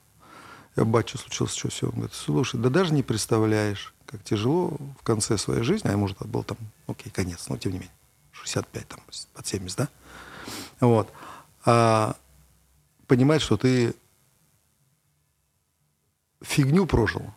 [0.76, 1.86] Я, батя, случилось что, все.
[1.86, 6.05] Он говорит, слушай, да даже не представляешь, как тяжело в конце своей жизни, а ему
[6.05, 6.57] уже был там,
[6.88, 7.93] окей, конец, но тем не менее,
[8.32, 8.99] 65, там,
[9.34, 9.89] под 70, да?
[10.82, 11.09] Вот
[11.66, 12.16] а
[13.07, 13.95] понимать, что ты
[16.46, 17.34] фигню прожил,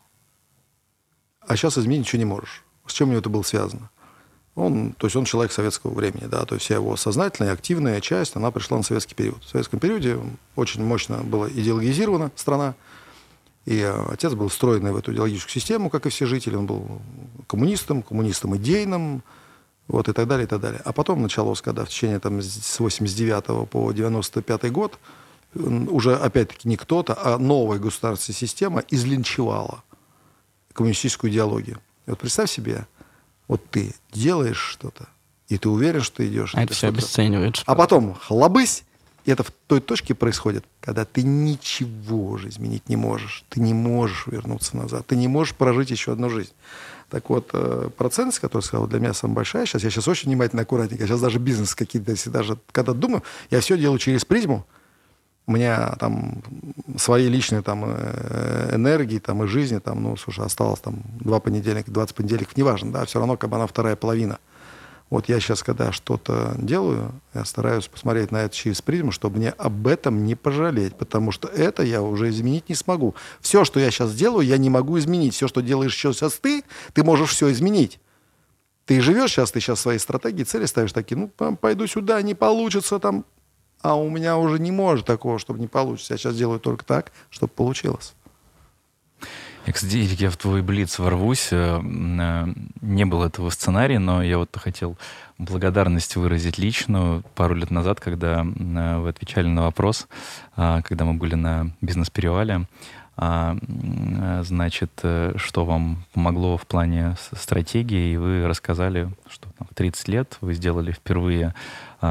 [1.40, 2.64] а сейчас изменить ничего не можешь.
[2.86, 3.90] С чем у него это было связано?
[4.54, 8.34] Он, то есть он человек советского времени, да, то есть вся его сознательная, активная часть,
[8.34, 9.42] она пришла на советский период.
[9.44, 10.18] В советском периоде
[10.56, 12.74] очень мощно была идеологизирована страна,
[13.66, 16.56] и отец был встроенный в эту идеологическую систему, как и все жители.
[16.56, 17.00] Он был
[17.46, 19.22] коммунистом, коммунистом идейным,
[19.86, 20.80] вот, и так далее, и так далее.
[20.84, 24.98] А потом началось, когда в течение там, с 89 по 95 год
[25.54, 29.82] уже, опять-таки, не кто-то, а новая государственная система излинчевала
[30.72, 31.78] коммунистическую идеологию.
[32.06, 32.86] И вот представь себе,
[33.48, 35.08] вот ты делаешь что-то,
[35.48, 36.54] и ты уверен, что ты идешь.
[36.54, 37.62] А это все обесценивает.
[37.66, 38.84] А потом хлобысь,
[39.24, 43.44] и это в той точке происходит, когда ты ничего уже изменить не можешь.
[43.48, 45.06] Ты не можешь вернуться назад.
[45.06, 46.52] Ты не можешь прожить еще одну жизнь.
[47.10, 49.82] Так вот, э, процентность, которую сказал, для меня самая большая сейчас.
[49.82, 51.06] Я сейчас очень внимательно, аккуратненько.
[51.06, 54.66] Сейчас даже бизнес какие-то, если даже когда думаю, я все делаю через призму.
[55.48, 56.42] У меня там
[56.98, 61.90] свои личные там э, энергии там и жизни там, ну, слушай, осталось там два понедельника,
[61.90, 64.38] 20 понедельников, неважно, да, все равно как бы она вторая половина.
[65.08, 69.48] Вот я сейчас, когда что-то делаю, я стараюсь посмотреть на это через призму, чтобы мне
[69.48, 73.14] об этом не пожалеть, потому что это я уже изменить не смогу.
[73.40, 75.32] Все, что я сейчас делаю, я не могу изменить.
[75.34, 78.00] Все, что делаешь сейчас ты, ты можешь все изменить.
[78.84, 82.98] Ты живешь сейчас, ты сейчас свои стратегии, цели ставишь такие, ну, пойду сюда, не получится
[82.98, 83.24] там,
[83.82, 86.14] а у меня уже не может такого, чтобы не получится.
[86.14, 88.14] Я сейчас делаю только так, чтобы получилось.
[89.72, 91.48] Кстати, я в твой блиц ворвусь.
[91.50, 92.46] Э, э,
[92.80, 94.96] не было этого сценария, но я вот хотел
[95.36, 97.22] благодарность выразить личную.
[97.34, 100.08] Пару лет назад, когда э, вы отвечали на вопрос,
[100.56, 102.66] когда мы были на бизнес-перевале,
[103.16, 110.54] значит, что вам помогло в плане стратегии, и вы рассказали, что в 30 лет вы
[110.54, 111.52] сделали впервые а,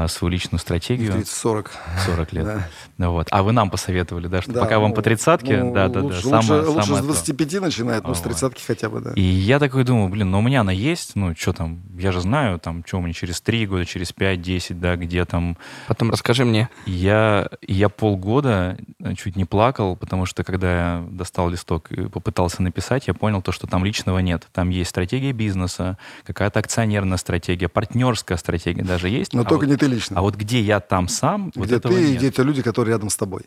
[0.08, 1.12] свою личную стратегию.
[1.12, 1.68] 30-40.
[2.04, 2.44] 40 лет.
[2.44, 2.68] Да.
[2.98, 3.28] Ну, вот.
[3.30, 6.00] А вы нам посоветовали, да, что да, пока ну, вам по тридцатке, ну, да, да,
[6.00, 6.42] лучше, да.
[6.42, 7.60] Самое, лучше, лучше с 25 то.
[7.60, 9.12] начинает, но ну, с тридцатки хотя бы, да.
[9.14, 12.20] И я такой думаю, блин, ну у меня она есть, ну что там, я же
[12.20, 15.56] знаю, там, что у меня через 3 года, через 5-10, да, где там...
[15.86, 16.68] Потом расскажи мне.
[16.84, 18.76] Я, я полгода
[19.16, 23.52] чуть не плакал, потому что когда я достал листок и попытался написать, я понял то,
[23.52, 24.46] что там личного нет.
[24.52, 29.32] Там есть стратегия бизнеса, какая-то акционерная стратегия, партнерская стратегия даже есть.
[29.32, 30.18] Но а только вот, не ты лично.
[30.18, 33.10] А вот где я там сам, где вот ты и где те люди, которые рядом
[33.10, 33.42] с тобой.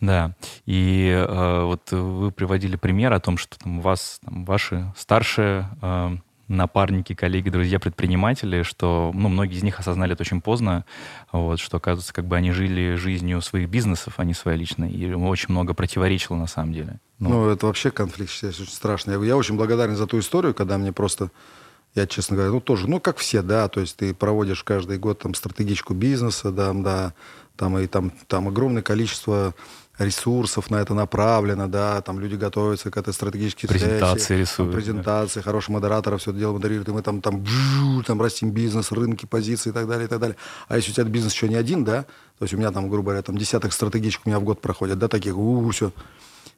[0.00, 0.34] Да,
[0.66, 5.68] и э, вот вы приводили пример о том, что там у вас там, ваши старшие
[5.82, 6.16] э,
[6.48, 10.84] напарники, коллеги, друзья, предприниматели, что ну, многие из них осознали это очень поздно,
[11.32, 15.12] вот, что, оказывается, как бы они жили жизнью своих бизнесов, а не своей личной, и
[15.12, 17.00] очень много противоречило на самом деле.
[17.18, 19.14] Ну, ну это вообще конфликт, считаю, очень страшный.
[19.14, 21.30] Я, я очень благодарен за ту историю, когда мне просто
[21.94, 25.20] я, честно говоря, ну, тоже, ну, как все, да, то есть ты проводишь каждый год
[25.20, 27.14] там стратегичку бизнеса, да, да,
[27.56, 29.54] там и там, там огромное количество
[29.98, 35.38] ресурсов на это направлено, да, там люди готовятся к этой стратегической презентации рисуют, там, презентации,
[35.38, 35.44] да.
[35.44, 39.24] хороший модератор все это дело модерирует, и мы там, там, бжу, там растим бизнес, рынки,
[39.26, 40.36] позиции и так далее, и так далее.
[40.66, 42.02] А если у тебя бизнес еще не один, да,
[42.38, 44.98] то есть у меня там, грубо говоря, там десяток стратегических у меня в год проходят,
[44.98, 45.92] да, таких, у, -у все.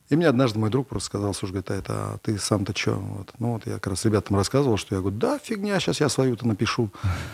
[0.09, 2.93] И мне однажды мой друг просто сказал, слушай, говорит, а это а ты сам-то что?
[2.93, 3.33] Вот.
[3.39, 6.47] Ну вот я как раз ребятам рассказывал, что я говорю, да, фигня, сейчас я свою-то
[6.47, 6.91] напишу.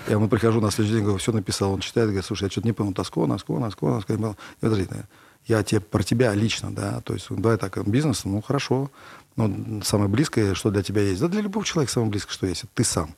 [0.07, 1.73] Я ему прихожу на следующий день, говорю, все написал.
[1.73, 4.13] Он читает, говорит, слушай, я что-то не понял, Тоско, Наско, Наско, Наско.
[4.15, 4.87] Я подожди,
[5.47, 8.91] я тебе про тебя лично, да, то есть давай так, бизнес, ну хорошо,
[9.37, 12.65] но самое близкое, что для тебя есть, да для любого человека самое близкое, что есть,
[12.65, 13.15] это ты сам.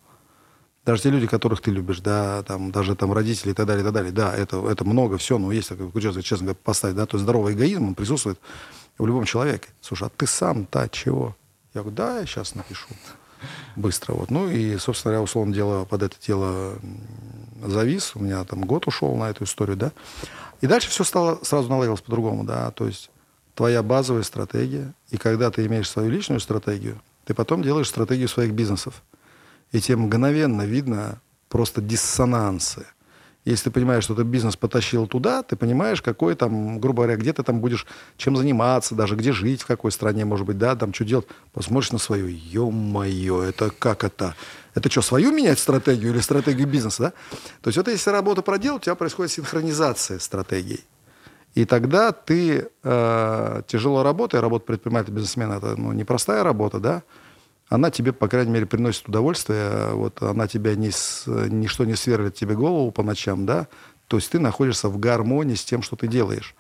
[0.85, 3.85] Даже те люди, которых ты любишь, да, там, даже там родители и так далее, и
[3.85, 7.25] так далее, да, это, это много, все, но есть, честно говоря, поставить, да, то есть
[7.25, 8.39] здоровый эгоизм, он присутствует
[8.99, 9.69] в любом человеке.
[9.81, 11.37] Слушай, а ты сам-то чего?
[11.75, 12.87] Я говорю, да, я сейчас напишу.
[13.77, 14.15] Быстро.
[14.15, 14.31] Вот.
[14.31, 16.79] Ну и, собственно говоря, условно дело, под это дело
[17.63, 18.13] завис.
[18.15, 19.93] У меня там год ушел на эту историю, да.
[20.61, 22.71] И дальше все стало, сразу наладилось по-другому, да.
[22.71, 23.11] То есть
[23.55, 28.53] твоя базовая стратегия, и когда ты имеешь свою личную стратегию, ты потом делаешь стратегию своих
[28.53, 29.03] бизнесов.
[29.73, 32.87] И тебе мгновенно видно просто диссонансы
[33.45, 37.33] если ты понимаешь, что ты бизнес потащил туда, ты понимаешь, какой там, грубо говоря, где
[37.33, 37.87] ты там будешь,
[38.17, 41.27] чем заниматься, даже где жить, в какой стране, может быть, да, там что делать.
[41.53, 44.35] Посмотришь на свою, ё-моё, это как это?
[44.75, 47.13] Это что, свою менять стратегию или стратегию бизнеса, да?
[47.61, 50.83] То есть вот если работу проделал, у тебя происходит синхронизация стратегий.
[51.55, 57.03] И тогда ты э, тяжело работая, работа предпринимателя, бизнесмена, это ну, непростая работа, да,
[57.69, 60.91] она тебе, по крайней мере, приносит удовольствие, вот она тебя не,
[61.51, 63.69] ничто не сверлит тебе голову по ночам, да,
[64.09, 66.55] то есть ты находишься в гармонии с тем, что ты делаешь.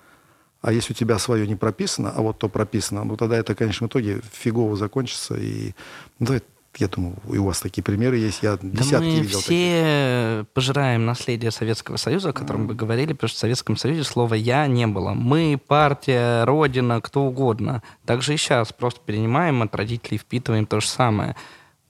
[0.62, 3.86] А если у тебя свое не прописано, а вот то прописано, ну тогда это, конечно,
[3.86, 5.34] в итоге фигово закончится.
[5.34, 5.74] И
[6.18, 6.40] ну,
[6.78, 9.40] я думаю, и у вас такие примеры есть, я десятки да мы видел.
[9.40, 10.52] все таких.
[10.54, 12.66] пожираем наследие Советского Союза, о котором mm.
[12.68, 15.10] вы говорили, потому что в Советском Союзе слова «я» не было.
[15.10, 17.82] Мы, партия, родина, кто угодно.
[18.04, 21.36] Также и сейчас просто перенимаем от родителей, впитываем то же самое.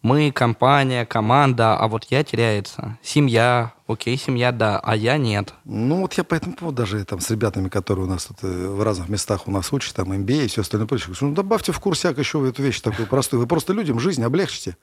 [0.04, 2.98] Мы, компания, команда, а вот я теряется.
[3.02, 5.54] Семья, окей, семья, да, а я нет.
[5.64, 8.68] Ну вот я по этому поводу даже там с ребятами, которые у нас тут э,
[8.68, 11.80] в разных местах у нас учат, там MBA и все остальное прочее, ну добавьте в
[11.80, 13.40] курсяк еще эту вещь такую простую.
[13.40, 14.76] Вы просто людям жизнь облегчите.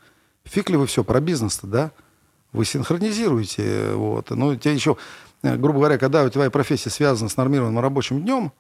[0.46, 1.92] Фиг ли вы все про бизнес-то, да?
[2.52, 4.32] Вы синхронизируете, вот.
[4.32, 4.98] Ну, тебе еще,
[5.44, 8.54] э, грубо говоря, когда у тебя профессия связана с нормированным рабочим днем,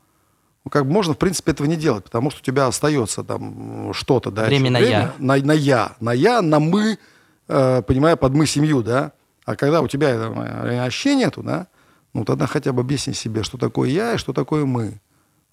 [0.69, 4.29] как бы можно, в принципе, этого не делать, потому что у тебя остается там что-то,
[4.29, 4.45] да.
[4.45, 5.13] Время на время, я.
[5.17, 5.95] На, на я.
[5.99, 6.99] На я, на мы,
[7.47, 9.13] э, понимая, под мы семью, да.
[9.45, 11.67] А когда у тебя этого вообще нету, да,
[12.13, 14.99] ну, тогда хотя бы объясни себе, что такое я и что такое мы.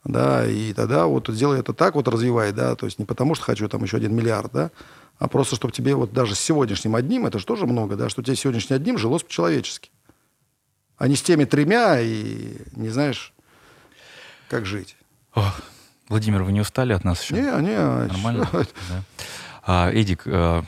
[0.05, 3.45] Да, и тогда вот сделай это так, вот развивай, да, то есть не потому, что
[3.45, 4.71] хочу там еще один миллиард, да,
[5.19, 8.23] а просто, чтобы тебе вот даже с сегодняшним одним, это же тоже много, да, что
[8.23, 9.91] тебе сегодняшним одним жилось по-человечески.
[10.97, 13.33] А не с теми тремя и не знаешь,
[14.49, 14.97] как жить.
[15.39, 15.55] О,
[16.09, 17.35] Владимир, вы не устали от нас еще?
[17.35, 17.79] Не, не.
[17.79, 18.49] Нормально?
[18.53, 19.03] Да.
[19.65, 20.65] А, Эдик, а,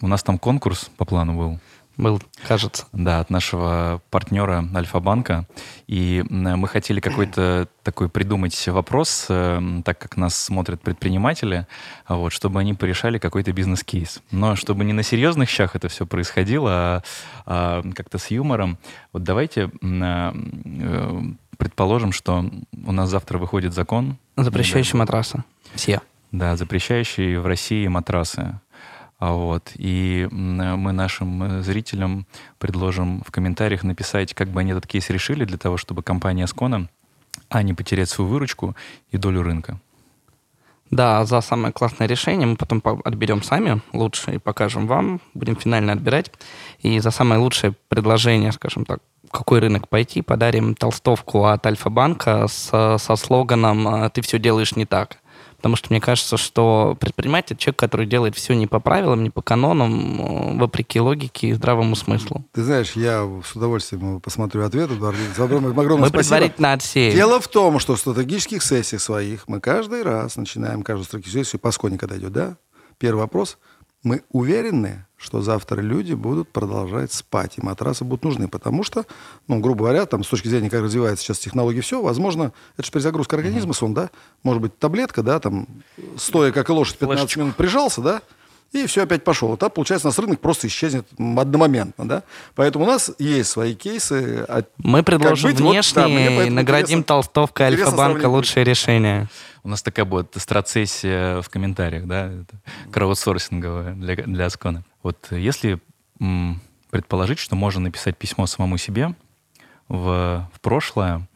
[0.00, 1.60] у нас там конкурс по плану был.
[1.96, 2.86] Был, кажется.
[2.92, 5.46] Да, от нашего партнера Альфа-банка.
[5.86, 11.66] И мы хотели какой-то такой придумать вопрос, э, так как нас смотрят предприниматели,
[12.08, 14.22] вот, чтобы они порешали какой-то бизнес-кейс.
[14.32, 17.02] Но чтобы не на серьезных щах это все происходило, а,
[17.46, 18.76] а как-то с юмором.
[19.12, 20.32] Вот давайте э,
[21.58, 22.44] предположим, что
[22.86, 24.16] у нас завтра выходит закон.
[24.36, 25.44] Запрещающий матрасы.
[25.74, 26.00] Все.
[26.32, 28.58] Да, запрещающий в России матрасы.
[29.18, 29.72] А вот.
[29.76, 32.26] И мы нашим э, зрителям
[32.58, 36.88] предложим в комментариях написать, как бы они этот кейс решили для того, чтобы компания Скона,
[37.48, 38.74] а не потерять свою выручку
[39.10, 39.80] и долю рынка.
[40.90, 45.92] Да, за самое классное решение мы потом отберем сами лучше и покажем вам, будем финально
[45.92, 46.30] отбирать.
[46.80, 49.00] И за самое лучшее предложение, скажем так,
[49.30, 55.18] какой рынок пойти, подарим толстовку от Альфа-банка с, со слоганом «Ты все делаешь не так».
[55.56, 59.40] Потому что мне кажется, что предприниматель— человек, который делает все не по правилам, не по
[59.40, 62.44] канонам, вопреки логике и здравому смыслу.
[62.52, 64.90] Ты знаешь, я с удовольствием посмотрю ответ.
[64.90, 66.10] Огромное, мы спасибо.
[66.10, 67.14] предварительно отсеем.
[67.14, 71.60] Дело в том, что в стратегических сессиях своих мы каждый раз начинаем каждую стратегическую сессию,
[71.60, 72.56] по сконе когда идет, да?
[72.98, 73.56] Первый вопрос.
[74.04, 79.06] Мы уверены, что завтра люди будут продолжать спать, и матрасы будут нужны, потому что,
[79.48, 82.92] ну, грубо говоря, там, с точки зрения, как развивается сейчас технология, все, возможно, это же
[82.92, 84.10] перезагрузка организма, сон, да,
[84.42, 85.66] может быть, таблетка, да, там,
[86.16, 87.40] стоя как лошадь 15 Флешечку.
[87.40, 88.22] минут прижался, да,
[88.72, 89.50] и все опять пошло.
[89.50, 92.22] Вот так, получается, у нас рынок просто исчезнет одномоментно, да?
[92.56, 94.44] Поэтому у нас есть свои кейсы.
[94.48, 99.28] А Мы предложим быть, внешние, вот, да, наградим толстовкой Альфа-банка лучшее решение.
[99.64, 102.30] У нас такая будет страцессия в комментариях, да,
[102.92, 104.84] краудсорсинговая для, для Аскона.
[105.02, 105.80] Вот если
[106.20, 106.60] м,
[106.90, 109.14] предположить, что можно написать письмо самому себе
[109.88, 111.26] в, в прошлое...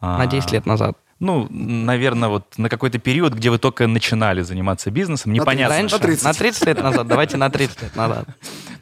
[0.00, 0.98] А, На 10 лет назад.
[1.20, 5.76] Ну, наверное, вот на какой-то период, где вы только начинали заниматься бизнесом, непонятно.
[5.76, 6.24] Раньше, На 30.
[6.24, 8.26] на 30 лет назад, давайте на 30 лет назад.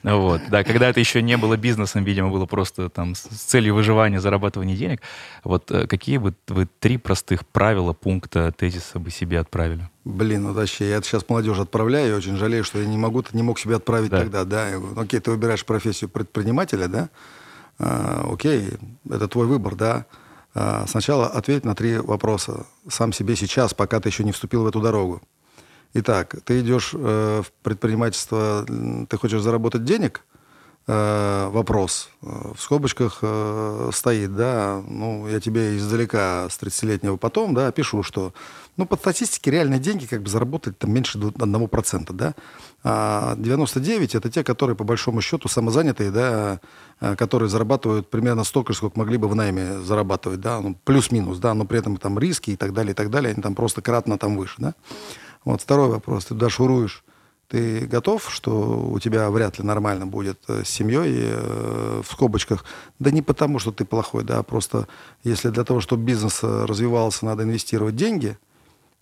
[0.02, 4.18] Вот, да, когда это еще не было бизнесом, видимо, было просто там с целью выживания,
[4.18, 5.00] зарабатывания денег.
[5.44, 9.88] Вот э, какие бы вы три простых правила, пункта, тезиса бы себе отправили?
[10.04, 13.22] Блин, ну вообще, я это сейчас молодежь отправляю, я очень жалею, что я не могу,
[13.32, 14.18] не мог себя отправить Да.
[14.20, 14.68] тогда, да.
[14.70, 17.08] Я говорю, окей, ты выбираешь профессию предпринимателя, да,
[17.78, 18.70] А, окей,
[19.08, 20.06] это твой выбор, да.
[20.54, 24.66] А, сначала ответь на три вопроса сам себе сейчас, пока ты еще не вступил в
[24.66, 25.22] эту дорогу.
[25.94, 28.64] Итак, ты идешь э, в предпринимательство,
[29.08, 30.24] ты хочешь заработать денег?
[30.86, 32.08] Э, вопрос.
[32.22, 33.22] Э, В скобочках
[33.94, 38.32] стоит, да, ну, я тебе издалека с 30-летнего потом, да, пишу, что,
[38.76, 42.34] ну, по статистике реальные деньги как бы заработать там меньше ду- 1%, да,
[42.82, 46.60] а 99 это те, которые по большому счету самозанятые, да,
[47.00, 51.54] э, которые зарабатывают примерно столько, сколько могли бы в найме зарабатывать, да, ну, плюс-минус, да,
[51.54, 54.18] но при этом там риски и так далее, и так далее, они там просто кратно
[54.18, 54.74] там выше, да.
[55.44, 57.04] Вот второй вопрос, ты туда шуруешь,
[57.52, 62.64] ты готов, что у тебя вряд ли нормально будет э, с семьей, э, в скобочках?
[62.98, 64.88] Да не потому, что ты плохой, да, а просто
[65.22, 68.38] если для того, чтобы бизнес э, развивался, надо инвестировать деньги,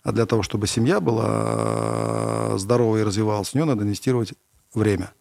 [0.03, 4.33] а для того, чтобы семья была э, здоровой и развивалась, в нее надо инвестировать
[4.73, 5.11] время.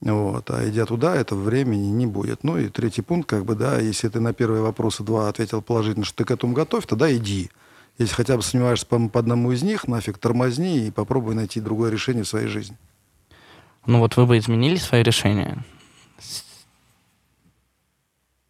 [0.00, 0.50] Вот.
[0.50, 2.44] А идя туда, этого времени не будет.
[2.44, 6.04] Ну и третий пункт, как бы, да, если ты на первые вопросы два ответил положительно,
[6.04, 7.50] что ты к этому готов, тогда иди.
[7.96, 11.90] Если хотя бы сомневаешься по, по одному из них, нафиг тормозни и попробуй найти другое
[11.90, 12.76] решение в своей жизни.
[13.86, 15.64] Ну вот вы бы изменили свое решение?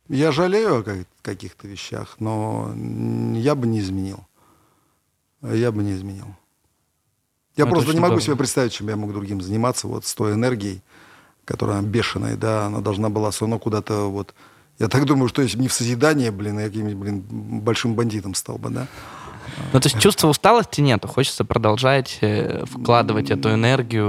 [0.08, 2.74] Я жалею о как- каких-то вещах, но
[3.34, 4.26] я бы не изменил.
[5.52, 6.26] Я бы не изменил.
[7.56, 8.20] Я это просто не могу здорово.
[8.22, 10.82] себе представить, чем я мог другим заниматься вот с той энергией,
[11.44, 14.34] которая бешеная, да, она должна была все равно куда-то вот...
[14.78, 17.24] Я так думаю, что если бы не в созидание, блин, я каким-нибудь, блин,
[17.60, 18.88] большим бандитом стал бы, да.
[19.72, 24.06] Ну, то есть чувства усталости нету, хочется продолжать э, вкладывать эту энергию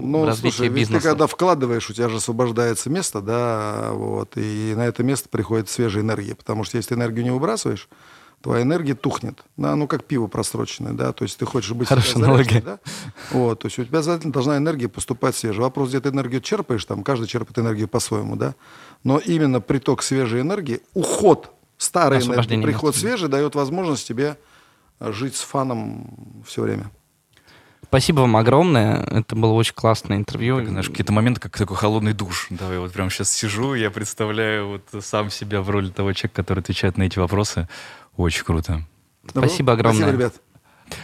[0.00, 1.02] Ну, в развитие слушай, ведь бизнеса.
[1.02, 5.68] ты когда вкладываешь, у тебя же освобождается место, да, вот, и на это место приходит
[5.68, 7.88] свежая энергия, потому что если ты энергию не выбрасываешь,
[8.42, 11.88] твоя энергия тухнет, да, ну, как пиво просроченное, да, то есть ты хочешь быть...
[11.88, 12.60] Хорошая аналогия.
[12.60, 12.78] Да?
[13.30, 15.62] Вот, то есть у тебя обязательно должна энергия поступать свежая.
[15.62, 18.54] Вопрос, где ты энергию черпаешь, там каждый черпает энергию по-своему, да,
[19.04, 24.36] но именно приток свежей энергии, уход старой энергии, приход свежий дает возможность тебе
[25.00, 26.90] э, жить с фаном все время.
[27.88, 29.02] Спасибо вам огромное.
[29.04, 30.58] Это было очень классное интервью.
[30.58, 32.48] Как, знаешь, какие-то моменты, как такой холодный душ.
[32.50, 36.42] Да, я вот прямо сейчас сижу, я представляю вот сам себя в роли того человека,
[36.42, 37.66] который отвечает на эти вопросы.
[38.18, 38.82] Очень круто.
[39.28, 40.02] Спасибо огромное.
[40.02, 40.34] Спасибо, ребят.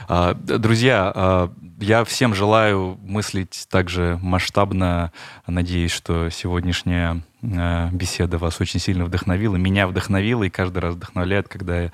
[0.09, 5.12] А, Друзья, а, я всем желаю мыслить также масштабно.
[5.47, 9.55] Надеюсь, что сегодняшняя а, беседа вас очень сильно вдохновила.
[9.55, 11.93] Меня вдохновила и каждый раз вдохновляет, когда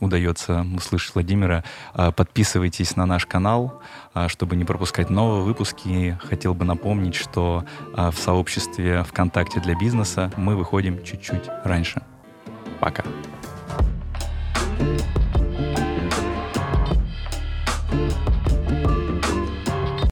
[0.00, 1.62] удается услышать Владимира.
[1.92, 3.82] Подписывайтесь на наш канал,
[4.28, 6.18] чтобы не пропускать новые выпуски.
[6.22, 12.00] Хотел бы напомнить, что в сообществе ВКонтакте для бизнеса мы выходим чуть-чуть раньше.
[12.80, 13.04] Пока.
[14.78, 15.17] Bye.